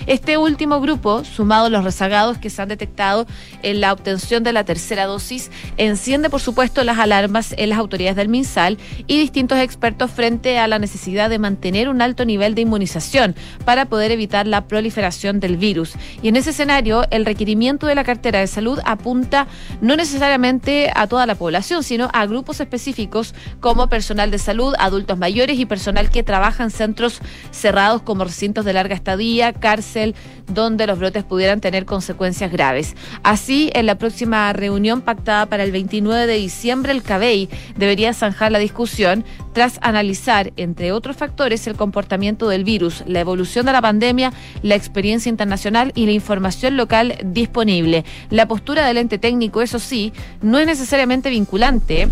Este 0.08 0.38
último 0.38 0.82
grupo, 0.82 1.24
sumado 1.24 1.66
a 1.66 1.70
los 1.70 1.84
rezagados 1.84 2.38
que 2.38 2.50
se 2.50 2.62
han 2.62 2.70
detectado 2.70 3.26
en 3.62 3.82
la 3.82 3.94
obtención 3.94 4.44
de 4.44 4.54
la 4.54 4.64
tercera 4.64 5.06
dosis, 5.06 5.52
enciende 5.78 6.30
por 6.30 6.42
supuesto 6.42 6.84
las 6.84 7.00
alarmas 7.00 7.54
en 7.58 7.70
las 7.70 7.80
autoridades 7.80 8.16
del 8.16 8.30
MinSal 8.30 8.78
y 9.08 9.20
distintos 9.20 9.60
expertos 9.60 10.12
frente 10.12 10.60
a 10.60 10.68
la 10.68 10.80
necesidad 10.80 11.30
de 11.30 11.40
mantener 11.40 11.90
un 11.90 12.02
alto 12.02 12.26
nivel 12.26 12.56
de 12.56 12.62
inmunización 12.62 13.36
para 13.66 13.86
poder 13.86 14.12
evitar 14.12 14.48
la 14.48 14.68
proliferación 14.68 15.40
del 15.40 15.58
virus. 15.58 15.94
Y 16.22 16.28
en 16.28 16.36
ese 16.36 16.52
escenario, 16.52 17.06
el 17.12 17.26
requerimiento 17.26 17.88
de 17.88 17.96
la 17.96 18.04
cartera 18.04 18.40
de 18.40 18.48
salud 18.48 18.80
apunta 18.86 19.48
no 19.82 19.96
necesariamente 19.96 20.92
a 20.96 21.08
toda 21.08 21.26
la 21.26 21.36
población, 21.36 21.84
sino 21.84 22.10
a 22.14 22.26
grupos 22.26 22.60
específicos 22.60 23.34
como 23.60 23.88
personal 23.88 24.32
de 24.32 24.40
salud, 24.40 24.74
adultos 24.80 25.18
mayores 25.18 25.60
y 25.60 25.66
personal 25.66 26.10
que 26.10 26.24
trabaja 26.24 26.64
en 26.64 26.72
centros 26.72 27.20
cerrados 27.52 28.02
como 28.02 28.24
recintos 28.24 28.66
de 28.66 28.74
larga 28.74 28.96
estadía, 29.04 29.52
cárcel, 29.52 30.16
donde 30.48 30.88
los 30.88 30.98
brotes 30.98 31.26
pudieran 31.26 31.60
tener 31.60 31.86
consecuencias 31.86 32.52
graves. 32.52 32.96
Así, 33.22 33.70
en 33.74 33.86
la 33.86 33.96
próxima 33.96 34.54
reunión 34.54 35.02
pactada 35.02 35.46
para 35.46 35.66
el 35.66 35.74
29 35.74 36.26
de 36.26 36.36
diciembre, 36.36 36.94
el 36.94 37.04
CABEI 37.04 37.50
debería 37.76 38.14
zanjar 38.14 38.54
la 38.54 38.60
discusión 38.60 39.26
tras 39.52 39.78
analizar, 39.82 40.54
entre 40.56 40.94
otros 40.94 41.18
factores, 41.18 41.68
el 41.68 41.76
comportamiento 41.76 42.48
del 42.48 42.64
virus, 42.64 43.04
la 43.06 43.20
evolución 43.20 43.66
de 43.66 43.74
la 43.74 43.82
pandemia, 43.82 44.32
la 44.62 44.76
experiencia 44.76 45.30
internacional 45.30 45.92
y 45.96 46.06
la 46.06 46.14
información 46.14 46.78
local 46.78 47.18
disponible. 47.26 48.06
La 48.30 48.48
postura 48.48 48.88
del 48.88 48.98
ente 48.98 49.18
técnico, 49.18 49.62
eso 49.62 49.80
sí, 49.80 50.14
no 50.42 50.60
es 50.60 50.66
necesariamente 50.66 51.30
vinculante 51.30 52.08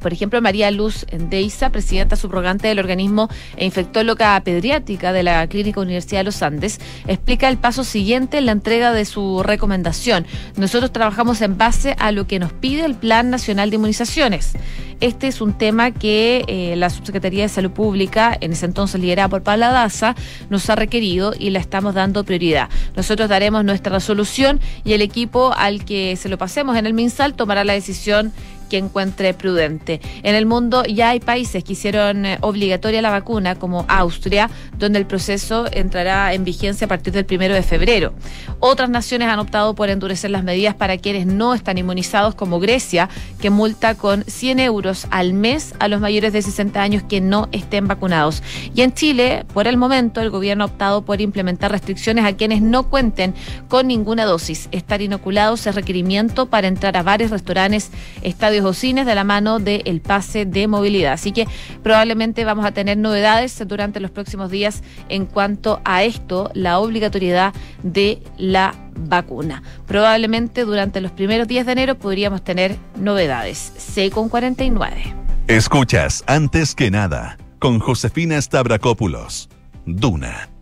por 0.00 0.12
ejemplo, 0.12 0.40
María 0.42 0.70
Luz 0.70 1.06
Deiza, 1.12 1.70
presidenta 1.70 2.16
subrogante 2.16 2.68
del 2.68 2.78
organismo 2.78 3.28
e 3.56 3.64
infectóloga 3.64 4.40
pediátrica 4.40 5.12
de 5.12 5.22
la 5.22 5.46
Clínica 5.46 5.80
Universidad 5.80 6.20
de 6.20 6.24
los 6.24 6.42
Andes, 6.42 6.80
explica 7.06 7.48
el 7.48 7.58
paso 7.58 7.84
siguiente 7.84 8.38
en 8.38 8.46
la 8.46 8.52
entrega 8.52 8.92
de 8.92 9.04
su 9.04 9.42
recomendación. 9.42 10.26
Nosotros 10.56 10.92
trabajamos 10.92 11.40
en 11.40 11.58
base 11.58 11.96
a 11.98 12.12
lo 12.12 12.26
que 12.26 12.38
nos 12.38 12.52
pide 12.52 12.84
el 12.84 12.94
Plan 12.94 13.30
Nacional 13.30 13.70
de 13.70 13.76
Inmunizaciones. 13.76 14.52
Este 15.00 15.26
es 15.26 15.42
un 15.42 15.52
tema 15.52 15.90
que 15.90 16.44
eh, 16.48 16.74
la 16.76 16.88
Subsecretaría 16.88 17.42
de 17.42 17.50
Salud 17.50 17.70
Pública, 17.70 18.36
en 18.40 18.52
ese 18.52 18.64
entonces 18.64 18.98
liderada 18.98 19.28
por 19.28 19.42
Paula 19.42 19.70
Daza, 19.70 20.14
nos 20.48 20.70
ha 20.70 20.74
requerido 20.74 21.34
y 21.38 21.50
la 21.50 21.58
estamos 21.58 21.94
dando 21.94 22.24
prioridad. 22.24 22.70
Nosotros 22.96 23.28
daremos 23.28 23.62
nuestra 23.62 23.92
resolución 23.92 24.58
y 24.84 24.94
el 24.94 25.02
equipo 25.02 25.52
al 25.54 25.84
que 25.84 26.16
se 26.16 26.30
lo 26.30 26.38
pasemos 26.38 26.76
en 26.78 26.86
el 26.86 26.94
MinSal 26.94 27.34
tomará 27.34 27.62
la 27.64 27.74
decisión 27.74 28.32
que 28.68 28.78
encuentre 28.78 29.34
prudente. 29.34 30.00
En 30.22 30.34
el 30.34 30.46
mundo 30.46 30.84
ya 30.84 31.10
hay 31.10 31.20
países 31.20 31.64
que 31.64 31.72
hicieron 31.72 32.26
eh, 32.26 32.38
obligatoria 32.40 33.02
la 33.02 33.10
vacuna, 33.10 33.54
como 33.54 33.84
Austria, 33.88 34.50
donde 34.78 34.98
el 34.98 35.06
proceso 35.06 35.66
entrará 35.72 36.34
en 36.34 36.44
vigencia 36.44 36.86
a 36.86 36.88
partir 36.88 37.12
del 37.12 37.24
primero 37.24 37.54
de 37.54 37.62
febrero. 37.62 38.12
Otras 38.60 38.90
naciones 38.90 39.28
han 39.28 39.38
optado 39.38 39.74
por 39.74 39.90
endurecer 39.90 40.30
las 40.30 40.44
medidas 40.44 40.74
para 40.74 40.98
quienes 40.98 41.26
no 41.26 41.54
están 41.54 41.78
inmunizados, 41.78 42.34
como 42.34 42.60
Grecia, 42.60 43.08
que 43.40 43.50
multa 43.50 43.94
con 43.94 44.24
100 44.24 44.60
euros 44.60 45.06
al 45.10 45.32
mes 45.32 45.74
a 45.78 45.88
los 45.88 46.00
mayores 46.00 46.32
de 46.32 46.42
60 46.42 46.80
años 46.80 47.02
que 47.02 47.20
no 47.20 47.48
estén 47.52 47.86
vacunados. 47.86 48.42
Y 48.74 48.82
en 48.82 48.92
Chile, 48.92 49.44
por 49.52 49.66
el 49.66 49.76
momento, 49.76 50.20
el 50.20 50.30
gobierno 50.30 50.64
ha 50.64 50.66
optado 50.68 51.02
por 51.02 51.20
implementar 51.20 51.70
restricciones 51.70 52.24
a 52.24 52.36
quienes 52.36 52.62
no 52.62 52.88
cuenten 52.88 53.34
con 53.68 53.86
ninguna 53.86 54.24
dosis. 54.24 54.68
Estar 54.72 55.02
inoculados 55.02 55.66
es 55.66 55.74
requerimiento 55.74 56.46
para 56.46 56.68
entrar 56.68 56.96
a 56.96 57.02
bares, 57.02 57.30
restaurantes, 57.30 57.90
estadios 58.22 58.55
estadios 58.56 58.64
o 58.64 58.74
cines 58.74 59.06
de 59.06 59.14
la 59.14 59.24
mano 59.24 59.58
del 59.58 60.00
pase 60.00 60.44
de 60.46 60.68
movilidad. 60.68 61.12
Así 61.12 61.32
que 61.32 61.46
probablemente 61.82 62.44
vamos 62.44 62.64
a 62.64 62.72
tener 62.72 62.96
novedades 62.96 63.62
durante 63.66 64.00
los 64.00 64.10
próximos 64.10 64.50
días 64.50 64.82
en 65.08 65.26
cuanto 65.26 65.80
a 65.84 66.04
esto, 66.04 66.50
la 66.54 66.78
obligatoriedad 66.78 67.52
de 67.82 68.22
la 68.38 68.74
vacuna. 68.96 69.62
Probablemente 69.86 70.64
durante 70.64 71.00
los 71.00 71.12
primeros 71.12 71.48
días 71.48 71.66
de 71.66 71.72
enero 71.72 71.96
podríamos 71.96 72.42
tener 72.42 72.76
novedades. 72.96 73.72
C 73.76 74.10
con 74.10 74.28
49. 74.28 75.14
Escuchas 75.48 76.24
antes 76.26 76.74
que 76.74 76.90
nada 76.90 77.36
con 77.58 77.78
Josefina 77.78 78.40
Stavrakopoulos. 78.40 79.48
Duna. 79.84 80.55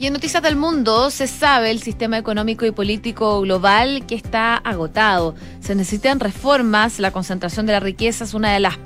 Y 0.00 0.06
en 0.06 0.14
Noticias 0.14 0.42
del 0.42 0.56
Mundo 0.56 1.10
se 1.10 1.26
sabe 1.26 1.70
el 1.70 1.82
sistema 1.82 2.16
económico 2.16 2.64
y 2.64 2.70
político 2.70 3.42
global 3.42 4.06
que 4.06 4.14
está 4.14 4.56
agotado. 4.56 5.34
Se 5.60 5.74
necesitan 5.74 6.20
reformas, 6.20 6.98
la 7.00 7.10
concentración 7.10 7.66
de 7.66 7.72
la 7.72 7.80
riqueza 7.80 8.24
es 8.24 8.32
una 8.32 8.50
de 8.54 8.60
las 8.60 8.78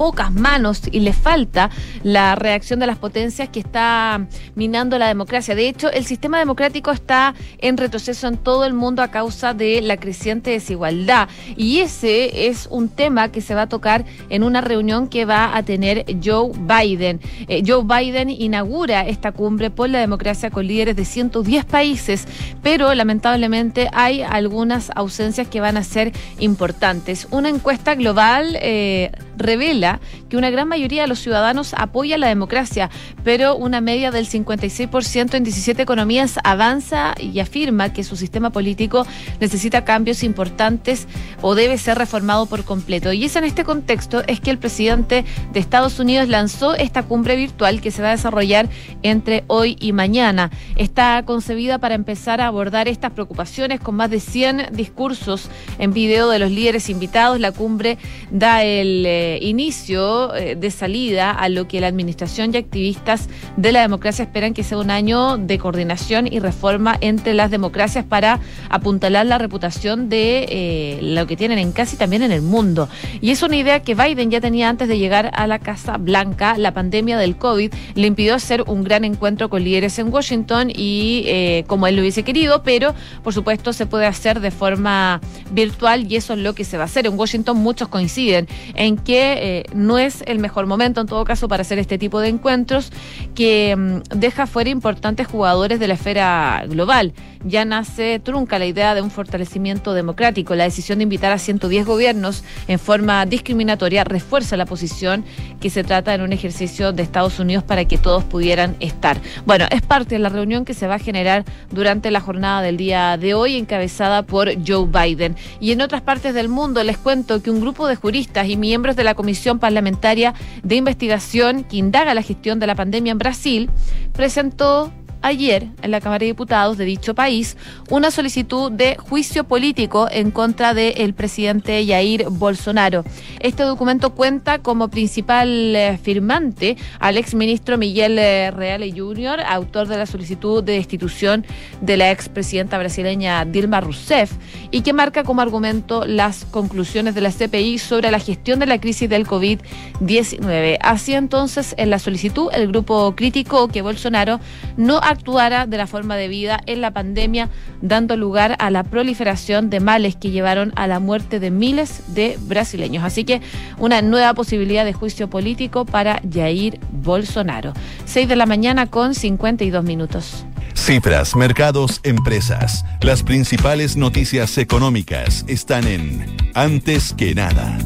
pocas 0.00 0.32
manos 0.32 0.80
y 0.90 1.00
le 1.00 1.12
falta 1.12 1.68
la 2.02 2.34
reacción 2.34 2.80
de 2.80 2.86
las 2.86 2.96
potencias 2.96 3.50
que 3.50 3.60
está 3.60 4.26
minando 4.54 4.98
la 4.98 5.08
democracia. 5.08 5.54
De 5.54 5.68
hecho, 5.68 5.92
el 5.92 6.06
sistema 6.06 6.38
democrático 6.38 6.90
está 6.90 7.34
en 7.58 7.76
retroceso 7.76 8.26
en 8.26 8.38
todo 8.38 8.64
el 8.64 8.72
mundo 8.72 9.02
a 9.02 9.08
causa 9.08 9.52
de 9.52 9.82
la 9.82 9.98
creciente 9.98 10.52
desigualdad. 10.52 11.28
Y 11.54 11.80
ese 11.80 12.46
es 12.46 12.66
un 12.70 12.88
tema 12.88 13.30
que 13.30 13.42
se 13.42 13.54
va 13.54 13.62
a 13.62 13.68
tocar 13.68 14.06
en 14.30 14.42
una 14.42 14.62
reunión 14.62 15.06
que 15.06 15.26
va 15.26 15.54
a 15.54 15.62
tener 15.64 16.06
Joe 16.24 16.50
Biden. 16.58 17.20
Eh, 17.46 17.62
Joe 17.66 17.84
Biden 17.84 18.30
inaugura 18.30 19.06
esta 19.06 19.32
cumbre 19.32 19.68
por 19.68 19.90
la 19.90 19.98
democracia 19.98 20.50
con 20.50 20.66
líderes 20.66 20.96
de 20.96 21.04
110 21.04 21.66
países, 21.66 22.26
pero 22.62 22.94
lamentablemente 22.94 23.90
hay 23.92 24.22
algunas 24.22 24.90
ausencias 24.96 25.46
que 25.46 25.60
van 25.60 25.76
a 25.76 25.84
ser 25.84 26.12
importantes. 26.38 27.28
Una 27.30 27.50
encuesta 27.50 27.94
global 27.94 28.56
eh, 28.62 29.12
revela 29.40 30.00
que 30.28 30.36
una 30.36 30.50
gran 30.50 30.68
mayoría 30.68 31.02
de 31.02 31.08
los 31.08 31.18
ciudadanos 31.18 31.74
apoya 31.74 32.18
la 32.18 32.28
democracia, 32.28 32.90
pero 33.24 33.56
una 33.56 33.80
media 33.80 34.10
del 34.10 34.28
56% 34.28 35.34
en 35.34 35.44
17 35.44 35.82
economías 35.82 36.38
avanza 36.44 37.14
y 37.18 37.40
afirma 37.40 37.92
que 37.92 38.04
su 38.04 38.16
sistema 38.16 38.50
político 38.50 39.06
necesita 39.40 39.84
cambios 39.84 40.22
importantes 40.22 41.08
o 41.42 41.54
debe 41.54 41.78
ser 41.78 41.98
reformado 41.98 42.46
por 42.46 42.64
completo. 42.64 43.12
Y 43.12 43.24
es 43.24 43.36
en 43.36 43.44
este 43.44 43.64
contexto 43.64 44.22
es 44.26 44.40
que 44.40 44.50
el 44.50 44.58
presidente 44.58 45.24
de 45.52 45.60
Estados 45.60 45.98
Unidos 45.98 46.28
lanzó 46.28 46.74
esta 46.74 47.02
cumbre 47.02 47.36
virtual 47.36 47.80
que 47.80 47.90
se 47.90 48.02
va 48.02 48.08
a 48.08 48.12
desarrollar 48.12 48.68
entre 49.02 49.44
hoy 49.46 49.76
y 49.80 49.92
mañana. 49.92 50.50
Está 50.76 51.22
concebida 51.24 51.78
para 51.78 51.94
empezar 51.94 52.40
a 52.40 52.46
abordar 52.46 52.88
estas 52.88 53.12
preocupaciones 53.12 53.80
con 53.80 53.96
más 53.96 54.10
de 54.10 54.20
100 54.20 54.68
discursos 54.72 55.48
en 55.78 55.92
video 55.92 56.28
de 56.28 56.38
los 56.38 56.50
líderes 56.50 56.88
invitados. 56.88 57.40
La 57.40 57.52
cumbre 57.52 57.98
da 58.30 58.62
el 58.64 59.04
eh, 59.06 59.29
inicio 59.40 60.34
eh, 60.34 60.56
de 60.56 60.70
salida 60.70 61.30
a 61.30 61.48
lo 61.48 61.68
que 61.68 61.80
la 61.80 61.86
administración 61.86 62.54
y 62.54 62.58
activistas 62.58 63.28
de 63.56 63.72
la 63.72 63.80
democracia 63.80 64.24
esperan 64.24 64.54
que 64.54 64.64
sea 64.64 64.78
un 64.78 64.90
año 64.90 65.36
de 65.38 65.58
coordinación 65.58 66.26
y 66.32 66.38
reforma 66.40 66.96
entre 67.00 67.34
las 67.34 67.50
democracias 67.50 68.04
para 68.04 68.40
apuntalar 68.68 69.26
la 69.26 69.38
reputación 69.38 70.08
de 70.08 70.46
eh, 70.48 70.98
lo 71.02 71.26
que 71.26 71.36
tienen 71.36 71.58
en 71.58 71.72
casa 71.72 71.94
y 71.94 71.98
también 71.98 72.22
en 72.22 72.32
el 72.32 72.42
mundo. 72.42 72.88
Y 73.20 73.30
es 73.30 73.42
una 73.42 73.56
idea 73.56 73.80
que 73.80 73.94
Biden 73.94 74.30
ya 74.30 74.40
tenía 74.40 74.68
antes 74.68 74.88
de 74.88 74.98
llegar 74.98 75.30
a 75.34 75.46
la 75.46 75.58
Casa 75.58 75.96
Blanca. 75.96 76.56
La 76.58 76.72
pandemia 76.72 77.18
del 77.18 77.36
COVID 77.36 77.72
le 77.94 78.06
impidió 78.06 78.34
hacer 78.34 78.64
un 78.66 78.84
gran 78.84 79.04
encuentro 79.04 79.48
con 79.48 79.64
líderes 79.64 79.98
en 79.98 80.12
Washington 80.12 80.70
y 80.74 81.24
eh, 81.26 81.64
como 81.66 81.86
él 81.86 81.96
lo 81.96 82.02
hubiese 82.02 82.22
querido, 82.22 82.62
pero 82.62 82.94
por 83.22 83.34
supuesto 83.34 83.72
se 83.72 83.86
puede 83.86 84.06
hacer 84.06 84.40
de 84.40 84.50
forma 84.50 85.20
virtual 85.52 86.10
y 86.10 86.16
eso 86.16 86.34
es 86.34 86.38
lo 86.40 86.54
que 86.54 86.64
se 86.64 86.76
va 86.76 86.84
a 86.84 86.86
hacer. 86.86 87.06
En 87.06 87.18
Washington 87.18 87.58
muchos 87.58 87.88
coinciden 87.88 88.48
en 88.74 88.96
que 88.96 89.19
eh, 89.22 89.64
no 89.74 89.98
es 89.98 90.22
el 90.26 90.38
mejor 90.38 90.66
momento 90.66 91.00
en 91.00 91.06
todo 91.06 91.24
caso 91.24 91.48
para 91.48 91.62
hacer 91.62 91.78
este 91.78 91.98
tipo 91.98 92.20
de 92.20 92.28
encuentros, 92.28 92.92
que 93.34 93.74
mm, 93.76 94.18
deja 94.18 94.46
fuera 94.46 94.70
importantes 94.70 95.26
jugadores 95.26 95.80
de 95.80 95.88
la 95.88 95.94
esfera 95.94 96.64
global. 96.68 97.12
Ya 97.42 97.64
nace 97.64 98.18
trunca 98.18 98.58
la 98.58 98.66
idea 98.66 98.94
de 98.94 99.00
un 99.00 99.10
fortalecimiento 99.10 99.94
democrático. 99.94 100.54
La 100.54 100.64
decisión 100.64 100.98
de 100.98 101.04
invitar 101.04 101.32
a 101.32 101.38
110 101.38 101.86
gobiernos 101.86 102.44
en 102.68 102.78
forma 102.78 103.24
discriminatoria 103.24 104.04
refuerza 104.04 104.58
la 104.58 104.66
posición 104.66 105.24
que 105.58 105.70
se 105.70 105.82
trata 105.82 106.14
en 106.14 106.20
un 106.20 106.34
ejercicio 106.34 106.92
de 106.92 107.02
Estados 107.02 107.38
Unidos 107.38 107.64
para 107.64 107.86
que 107.86 107.96
todos 107.96 108.24
pudieran 108.24 108.76
estar. 108.80 109.18
Bueno, 109.46 109.64
es 109.70 109.80
parte 109.80 110.16
de 110.16 110.18
la 110.18 110.28
reunión 110.28 110.66
que 110.66 110.74
se 110.74 110.86
va 110.86 110.96
a 110.96 110.98
generar 110.98 111.44
durante 111.70 112.10
la 112.10 112.20
jornada 112.20 112.60
del 112.60 112.76
día 112.76 113.16
de 113.16 113.32
hoy, 113.32 113.56
encabezada 113.56 114.22
por 114.22 114.50
Joe 114.66 114.86
Biden. 114.86 115.36
Y 115.60 115.72
en 115.72 115.80
otras 115.80 116.02
partes 116.02 116.34
del 116.34 116.50
mundo 116.50 116.84
les 116.84 116.98
cuento 116.98 117.42
que 117.42 117.50
un 117.50 117.60
grupo 117.60 117.86
de 117.86 117.96
juristas 117.96 118.48
y 118.48 118.56
miembros 118.56 118.96
de 118.96 118.99
la 119.04 119.14
Comisión 119.14 119.58
Parlamentaria 119.58 120.34
de 120.62 120.76
Investigación 120.76 121.64
que 121.64 121.76
indaga 121.76 122.14
la 122.14 122.22
gestión 122.22 122.60
de 122.60 122.66
la 122.66 122.74
pandemia 122.74 123.12
en 123.12 123.18
Brasil 123.18 123.70
presentó 124.12 124.92
ayer 125.22 125.68
en 125.82 125.90
la 125.90 126.00
Cámara 126.00 126.20
de 126.20 126.26
Diputados 126.26 126.78
de 126.78 126.84
dicho 126.84 127.14
país 127.14 127.56
una 127.90 128.10
solicitud 128.10 128.70
de 128.72 128.96
juicio 128.96 129.44
político 129.44 130.08
en 130.10 130.30
contra 130.30 130.74
del 130.74 131.14
presidente 131.14 131.84
Jair 131.86 132.26
Bolsonaro. 132.30 133.04
Este 133.40 133.62
documento 133.62 134.10
cuenta 134.10 134.58
como 134.58 134.88
principal 134.88 135.76
eh, 135.76 135.98
firmante 136.02 136.76
al 136.98 137.16
exministro 137.16 137.78
Miguel 137.78 138.18
eh, 138.18 138.50
Reale 138.50 138.92
Jr., 138.92 139.40
autor 139.46 139.88
de 139.88 139.98
la 139.98 140.06
solicitud 140.06 140.62
de 140.62 140.72
destitución 140.74 141.44
de 141.80 141.96
la 141.96 142.10
expresidenta 142.10 142.78
brasileña 142.78 143.44
Dilma 143.44 143.80
Rousseff, 143.80 144.32
y 144.70 144.82
que 144.82 144.92
marca 144.92 145.24
como 145.24 145.40
argumento 145.42 146.04
las 146.06 146.44
conclusiones 146.44 147.14
de 147.14 147.20
la 147.20 147.32
CPI 147.32 147.78
sobre 147.78 148.10
la 148.10 148.18
gestión 148.18 148.58
de 148.58 148.66
la 148.66 148.80
crisis 148.80 149.08
del 149.08 149.26
COVID-19. 149.26 150.78
Así 150.80 151.14
entonces, 151.14 151.74
en 151.76 151.90
la 151.90 151.98
solicitud, 151.98 152.48
el 152.52 152.68
grupo 152.68 153.14
criticó 153.16 153.68
que 153.68 153.82
Bolsonaro 153.82 154.40
no 154.76 154.98
actuara 155.10 155.66
de 155.66 155.76
la 155.76 155.86
forma 155.86 156.16
debida 156.16 156.60
en 156.66 156.80
la 156.80 156.92
pandemia, 156.92 157.48
dando 157.82 158.16
lugar 158.16 158.56
a 158.58 158.70
la 158.70 158.84
proliferación 158.84 159.70
de 159.70 159.80
males 159.80 160.16
que 160.16 160.30
llevaron 160.30 160.72
a 160.76 160.86
la 160.86 161.00
muerte 161.00 161.40
de 161.40 161.50
miles 161.50 162.14
de 162.14 162.38
brasileños. 162.40 163.04
Así 163.04 163.24
que 163.24 163.40
una 163.78 164.02
nueva 164.02 164.34
posibilidad 164.34 164.84
de 164.84 164.92
juicio 164.92 165.28
político 165.28 165.84
para 165.84 166.20
Jair 166.32 166.80
Bolsonaro. 166.92 167.72
6 168.06 168.28
de 168.28 168.36
la 168.36 168.46
mañana 168.46 168.86
con 168.86 169.14
52 169.14 169.84
minutos. 169.84 170.44
Cifras, 170.74 171.36
mercados, 171.36 172.00
empresas. 172.04 172.84
Las 173.02 173.22
principales 173.22 173.96
noticias 173.96 174.56
económicas 174.58 175.44
están 175.46 175.86
en 175.86 176.36
Antes 176.54 177.12
que 177.12 177.34
nada. 177.34 177.78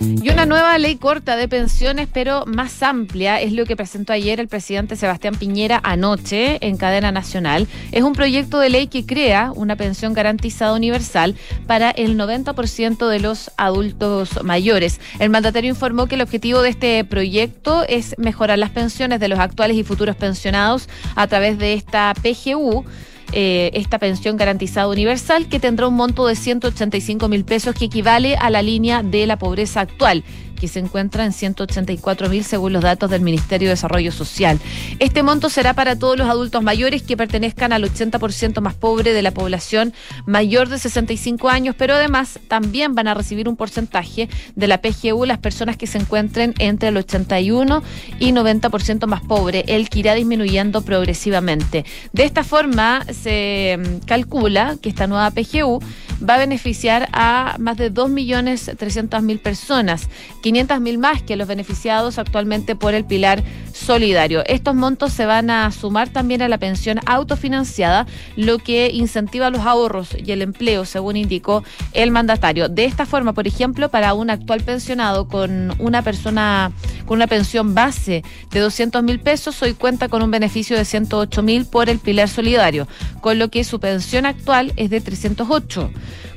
Y 0.00 0.28
una 0.28 0.46
nueva 0.46 0.76
ley 0.78 0.96
corta 0.96 1.36
de 1.36 1.48
pensiones, 1.48 2.08
pero 2.12 2.44
más 2.46 2.82
amplia, 2.82 3.40
es 3.40 3.52
lo 3.52 3.64
que 3.64 3.76
presentó 3.76 4.12
ayer 4.12 4.40
el 4.40 4.48
presidente 4.48 4.96
Sebastián 4.96 5.34
Piñera 5.34 5.80
anoche 5.82 6.58
en 6.66 6.76
cadena 6.76 7.12
nacional. 7.12 7.68
Es 7.92 8.02
un 8.02 8.12
proyecto 8.12 8.58
de 8.58 8.70
ley 8.70 8.86
que 8.86 9.06
crea 9.06 9.52
una 9.54 9.76
pensión 9.76 10.12
garantizada 10.12 10.74
universal 10.74 11.36
para 11.66 11.90
el 11.90 12.18
90% 12.18 13.08
de 13.08 13.20
los 13.20 13.50
adultos 13.56 14.42
mayores. 14.42 15.00
El 15.18 15.30
mandatario 15.30 15.70
informó 15.70 16.06
que 16.06 16.16
el 16.16 16.22
objetivo 16.22 16.62
de 16.62 16.70
este 16.70 17.04
proyecto 17.04 17.84
es 17.88 18.14
mejorar 18.18 18.58
las 18.58 18.70
pensiones 18.70 19.20
de 19.20 19.28
los 19.28 19.38
actuales 19.38 19.76
y 19.76 19.84
futuros 19.84 20.16
pensionados 20.16 20.88
a 21.16 21.26
través 21.26 21.58
de 21.58 21.74
esta 21.74 22.12
PGU 22.14 22.84
eh, 23.32 23.70
esta 23.74 23.98
pensión 23.98 24.36
garantizada 24.36 24.88
universal 24.88 25.48
que 25.48 25.60
tendrá 25.60 25.88
un 25.88 25.94
monto 25.94 26.26
de 26.26 26.36
185 26.36 27.28
mil 27.28 27.44
pesos 27.44 27.74
que 27.74 27.86
equivale 27.86 28.36
a 28.36 28.50
la 28.50 28.62
línea 28.62 29.02
de 29.02 29.26
la 29.26 29.38
pobreza 29.38 29.80
actual 29.80 30.24
que 30.54 30.68
se 30.68 30.78
encuentra 30.78 31.24
en 31.24 31.32
184 31.32 32.28
mil 32.28 32.44
según 32.44 32.72
los 32.72 32.82
datos 32.82 33.10
del 33.10 33.22
Ministerio 33.22 33.68
de 33.68 33.74
Desarrollo 33.74 34.12
Social. 34.12 34.58
Este 34.98 35.22
monto 35.22 35.48
será 35.48 35.74
para 35.74 35.96
todos 35.96 36.16
los 36.16 36.28
adultos 36.28 36.62
mayores 36.62 37.02
que 37.02 37.16
pertenezcan 37.16 37.72
al 37.72 37.84
80% 37.84 38.60
más 38.60 38.74
pobre 38.74 39.12
de 39.12 39.22
la 39.22 39.32
población 39.32 39.92
mayor 40.26 40.68
de 40.68 40.78
65 40.78 41.48
años, 41.48 41.74
pero 41.78 41.94
además 41.94 42.38
también 42.48 42.94
van 42.94 43.08
a 43.08 43.14
recibir 43.14 43.48
un 43.48 43.56
porcentaje 43.56 44.28
de 44.54 44.66
la 44.68 44.80
PGU 44.80 45.24
las 45.24 45.38
personas 45.38 45.76
que 45.76 45.86
se 45.86 45.98
encuentren 45.98 46.54
entre 46.58 46.88
el 46.88 46.96
81 46.96 47.82
y 48.18 48.32
90% 48.32 49.06
más 49.06 49.20
pobre, 49.22 49.64
el 49.68 49.88
que 49.88 50.00
irá 50.00 50.14
disminuyendo 50.14 50.82
progresivamente. 50.82 51.84
De 52.12 52.24
esta 52.24 52.44
forma 52.44 53.04
se 53.12 53.78
mm, 53.78 54.06
calcula 54.06 54.76
que 54.80 54.88
esta 54.88 55.06
nueva 55.06 55.30
PGU 55.30 55.80
va 56.28 56.34
a 56.34 56.38
beneficiar 56.38 57.08
a 57.12 57.56
más 57.58 57.76
de 57.76 57.92
2.300.000 57.92 59.38
personas, 59.40 60.08
500.000 60.44 60.98
más 60.98 61.22
que 61.22 61.36
los 61.36 61.48
beneficiados 61.48 62.18
actualmente 62.18 62.76
por 62.76 62.92
el 62.92 63.06
pilar 63.06 63.42
solidario. 63.72 64.44
Estos 64.46 64.74
montos 64.74 65.12
se 65.12 65.24
van 65.24 65.48
a 65.48 65.70
sumar 65.72 66.10
también 66.10 66.42
a 66.42 66.48
la 66.48 66.58
pensión 66.58 67.00
autofinanciada, 67.06 68.06
lo 68.36 68.58
que 68.58 68.90
incentiva 68.92 69.48
los 69.48 69.62
ahorros 69.62 70.10
y 70.14 70.30
el 70.32 70.42
empleo, 70.42 70.84
según 70.84 71.16
indicó 71.16 71.64
el 71.92 72.10
mandatario. 72.10 72.68
De 72.68 72.84
esta 72.84 73.06
forma, 73.06 73.32
por 73.32 73.46
ejemplo, 73.46 73.88
para 73.88 74.12
un 74.12 74.28
actual 74.28 74.62
pensionado 74.62 75.28
con 75.28 75.74
una 75.78 76.02
persona 76.02 76.72
con 77.06 77.16
una 77.16 77.26
pensión 77.26 77.74
base 77.74 78.22
de 78.50 78.60
200 78.60 79.02
mil 79.02 79.20
pesos, 79.20 79.60
hoy 79.62 79.74
cuenta 79.74 80.08
con 80.08 80.22
un 80.22 80.30
beneficio 80.30 80.76
de 80.76 80.84
108 80.84 81.42
mil 81.42 81.66
por 81.66 81.88
el 81.88 81.98
pilar 81.98 82.28
solidario, 82.28 82.86
con 83.20 83.38
lo 83.38 83.48
que 83.48 83.64
su 83.64 83.80
pensión 83.80 84.26
actual 84.26 84.72
es 84.76 84.90
de 84.90 85.00
308. 85.00 85.90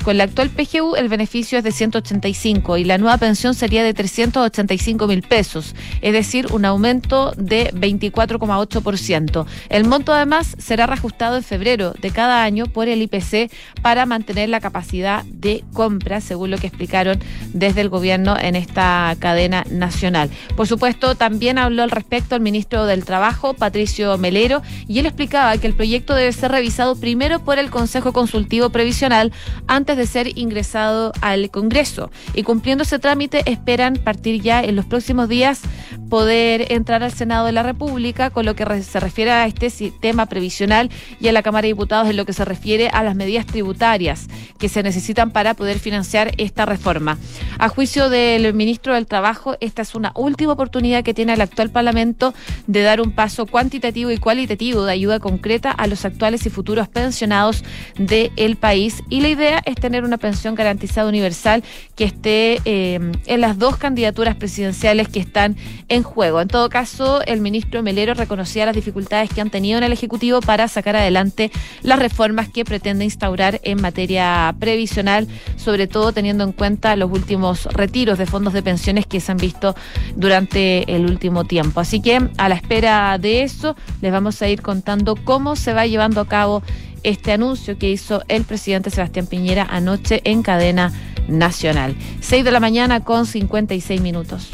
Con 0.08 0.18
la 0.18 0.24
actual 0.24 0.50
PGU 0.50 0.96
el 0.96 1.10
beneficio 1.10 1.58
es 1.58 1.66
de 1.66 1.74
185 1.74 2.78
y 2.78 2.86
la 2.86 2.98
nueva 2.98 3.18
pensión 3.18 3.54
sería 3.54 3.84
de 3.84 3.94
385 3.94 5.06
mil 5.06 5.22
pesos, 5.22 5.76
es 6.02 6.14
decir, 6.14 6.48
un 6.54 6.64
aumento 6.64 7.34
de 7.36 7.74
24,8%. 7.74 9.46
El 9.68 9.84
monto 9.84 10.14
además 10.14 10.56
será 10.60 10.88
reajustado 10.88 11.36
en 11.36 11.44
febrero 11.44 11.94
de 12.02 12.12
cada 12.12 12.46
año 12.46 12.68
por 12.68 12.88
el 12.88 13.02
IPC 13.02 13.52
para 13.82 14.06
mantener 14.06 14.48
la 14.48 14.62
capacidad 14.62 15.26
de 15.26 15.66
compra, 15.74 16.22
según 16.22 16.52
lo 16.52 16.58
que 16.58 16.68
explicaron 16.68 17.20
desde 17.52 17.82
el 17.82 17.90
gobierno 17.90 18.38
en 18.40 18.56
esta 18.56 19.14
cadena 19.20 19.66
nacional. 19.70 20.30
Por 20.56 20.68
supuesto, 20.68 21.16
también 21.16 21.58
habló 21.58 21.84
al 21.84 21.92
respecto 21.92 22.34
el 22.36 22.42
ministro 22.42 22.86
del 22.86 23.04
Trabajo, 23.04 23.56
Patricio 23.56 24.18
Melero, 24.18 24.62
y 24.88 25.00
él 25.00 25.06
explicaba 25.06 25.58
que 25.58 25.68
el 25.68 25.74
proyecto 25.74 26.16
debe 26.16 26.32
ser 26.32 26.52
revisado 26.52 26.96
primero 26.96 27.44
por 27.44 27.60
el 27.60 27.70
Consejo 27.70 28.14
Consultivo 28.14 28.70
Previsional 28.70 29.34
antes 29.68 29.97
de 29.98 30.08
ser 30.08 30.38
ingresado 30.38 31.12
al 31.22 31.50
Congreso. 31.52 32.12
Y 32.34 32.44
cumpliendo 32.44 32.84
ese 32.84 33.00
trámite, 33.00 33.42
esperan 33.46 33.96
partir 33.96 34.42
ya 34.42 34.64
en 34.64 34.76
los 34.76 34.86
próximos 34.86 35.28
días 35.28 35.62
poder 36.10 36.72
entrar 36.72 37.04
al 37.04 37.12
Senado 37.12 37.46
de 37.46 37.52
la 37.52 37.64
República 37.64 38.30
con 38.30 38.46
lo 38.46 38.56
que 38.56 38.84
se 38.84 39.00
refiere 39.00 39.32
a 39.32 39.46
este 39.46 39.70
sistema 39.70 40.26
previsional 40.26 40.90
y 41.20 41.28
a 41.28 41.32
la 41.32 41.44
Cámara 41.44 41.64
de 41.64 41.70
Diputados 41.70 42.10
en 42.10 42.18
lo 42.18 42.26
que 42.26 42.34
se 42.34 42.46
refiere 42.46 42.90
a 42.90 43.04
las 43.04 43.16
medidas 43.16 43.46
tributarias 43.46 44.28
que 44.58 44.70
se 44.70 44.84
necesitan 44.84 45.32
para 45.32 45.54
poder 45.54 45.80
financiar 45.80 46.32
esta 46.38 46.66
reforma. 46.66 47.18
A 47.60 47.70
juicio 47.70 48.10
del 48.10 48.54
ministro 48.54 48.94
del 48.94 49.06
Trabajo, 49.06 49.58
esta 49.60 49.82
es 49.82 49.96
una 49.96 50.12
última 50.16 50.54
oportunidad 50.54 51.04
que 51.04 51.14
tiene 51.14 51.34
el 51.34 51.42
actual 51.42 51.70
Parlamento 51.70 52.34
de 52.68 52.82
dar 52.82 53.02
un 53.02 53.12
paso 53.12 53.46
cuantitativo 53.46 54.12
y 54.12 54.18
cualitativo 54.18 54.86
de 54.86 54.94
ayuda 54.94 55.20
concreta 55.20 55.72
a 55.72 55.88
los 55.88 56.06
actuales 56.06 56.46
y 56.46 56.50
futuros 56.50 56.88
pensionados 56.88 57.64
del 57.98 58.58
país. 58.58 59.04
Y 59.10 59.22
la 59.22 59.30
idea 59.30 59.62
es 59.66 59.76
tener 59.80 60.04
una 60.04 60.18
pensión 60.18 60.56
garantizada 60.56 61.08
universal 61.08 61.64
que 61.96 62.04
esté 62.04 62.62
eh, 62.66 63.00
en 63.26 63.42
las 63.42 63.58
dos 63.58 63.78
candidaturas 63.78 64.36
presidenciales 64.36 65.08
que 65.08 65.20
están 65.20 65.56
en 65.90 66.04
juego. 66.04 66.42
En 66.42 66.48
todo 66.48 66.70
caso, 66.70 67.22
el 67.26 67.42
ministro 67.42 67.84
Melero 67.84 68.14
reconocía 68.14 68.66
las 68.66 68.76
dificultades 68.76 69.30
que 69.30 69.42
han 69.42 69.50
tenido 69.50 69.78
en 69.78 69.84
el 69.84 69.94
Ejecutivo 69.94 70.42
para 70.42 70.68
sacar 70.68 70.96
adelante 70.96 71.52
las 71.82 72.00
reformas 72.00 72.50
que 72.50 72.66
pretende 72.66 73.06
instaurar 73.06 73.60
en 73.64 73.82
materia 73.82 74.54
previsional, 74.60 75.28
sobre 75.56 75.88
todo 75.88 76.12
teniendo 76.12 76.44
en 76.44 76.52
cuenta 76.52 76.96
los 76.96 77.12
últimos 77.12 77.66
retiros 77.66 78.18
de 78.18 78.26
fondos 78.26 78.54
de 78.54 78.64
pensiones 78.64 79.06
que 79.06 79.20
se 79.20 79.32
han 79.32 79.38
visto 79.38 79.76
durante 80.16 80.96
el 80.96 81.06
último 81.06 81.46
tiempo. 81.46 81.80
Así 81.80 82.02
que 82.02 82.30
a 82.38 82.50
la 82.50 82.56
espera 82.56 83.18
de 83.18 83.44
eso, 83.44 83.76
les 84.02 84.12
vamos 84.12 84.42
a 84.42 84.50
ir 84.50 84.62
contando 84.62 85.16
cómo 85.16 85.56
se 85.56 85.74
va 85.74 85.86
llevando 85.86 86.22
a 86.22 86.28
cabo 86.28 86.64
este 87.08 87.32
anuncio 87.32 87.78
que 87.78 87.90
hizo 87.90 88.22
el 88.28 88.44
presidente 88.44 88.90
Sebastián 88.90 89.28
Piñera 89.28 89.66
anoche 89.70 90.20
en 90.26 90.44
cadena 90.44 90.92
nacional. 91.30 91.96
6 92.20 92.44
de 92.44 92.52
la 92.52 92.60
mañana 92.60 93.00
con 93.06 93.26
56 93.26 94.02
minutos. 94.02 94.50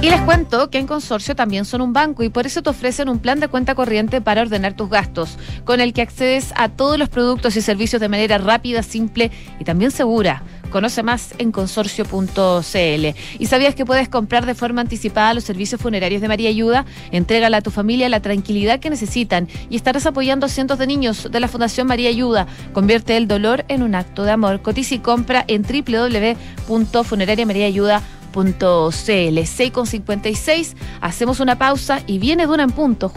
Y 0.00 0.08
les 0.08 0.22
cuento 0.22 0.70
que 0.70 0.78
en 0.78 0.86
Consorcio 0.86 1.36
también 1.36 1.66
son 1.66 1.82
un 1.82 1.92
banco 1.92 2.22
y 2.22 2.30
por 2.30 2.46
eso 2.46 2.62
te 2.62 2.70
ofrecen 2.70 3.10
un 3.10 3.18
plan 3.18 3.38
de 3.40 3.48
cuenta 3.48 3.74
corriente 3.74 4.22
para 4.22 4.40
ordenar 4.40 4.72
tus 4.72 4.88
gastos, 4.88 5.36
con 5.66 5.82
el 5.82 5.92
que 5.92 6.00
accedes 6.00 6.54
a 6.56 6.70
todos 6.70 6.98
los 6.98 7.10
productos 7.10 7.54
y 7.56 7.60
servicios 7.60 8.00
de 8.00 8.08
manera 8.08 8.38
rápida, 8.38 8.82
simple 8.82 9.30
y 9.58 9.64
también 9.64 9.90
segura. 9.90 10.42
Conoce 10.70 11.02
más 11.02 11.34
en 11.38 11.52
consorcio.cl. 11.52 13.06
¿Y 13.38 13.46
sabías 13.46 13.74
que 13.74 13.84
puedes 13.84 14.08
comprar 14.08 14.46
de 14.46 14.54
forma 14.54 14.80
anticipada 14.80 15.34
los 15.34 15.44
servicios 15.44 15.80
funerarios 15.80 16.22
de 16.22 16.28
María 16.28 16.48
Ayuda? 16.48 16.86
Entrégale 17.10 17.56
a 17.56 17.60
tu 17.60 17.70
familia 17.70 18.08
la 18.08 18.20
tranquilidad 18.20 18.80
que 18.80 18.90
necesitan 18.90 19.48
y 19.68 19.76
estarás 19.76 20.06
apoyando 20.06 20.46
a 20.46 20.48
cientos 20.48 20.78
de 20.78 20.86
niños 20.86 21.28
de 21.30 21.40
la 21.40 21.48
Fundación 21.48 21.86
María 21.86 22.08
Ayuda. 22.08 22.46
Convierte 22.72 23.16
el 23.16 23.28
dolor 23.28 23.64
en 23.68 23.82
un 23.82 23.94
acto 23.94 24.24
de 24.24 24.30
amor. 24.30 24.62
Cotiza 24.62 24.94
y 24.94 25.00
compra 25.00 25.44
en 25.46 25.62
www.funerariamariaayuda.com 25.62 28.20
.cl 28.32 29.46
6 29.46 29.72
con 29.72 29.86
56. 29.86 30.76
Hacemos 31.00 31.40
una 31.40 31.58
pausa 31.58 32.02
y 32.06 32.18
viene 32.18 32.46
Duna 32.46 32.64
en 32.64 32.70
punto 32.70 33.08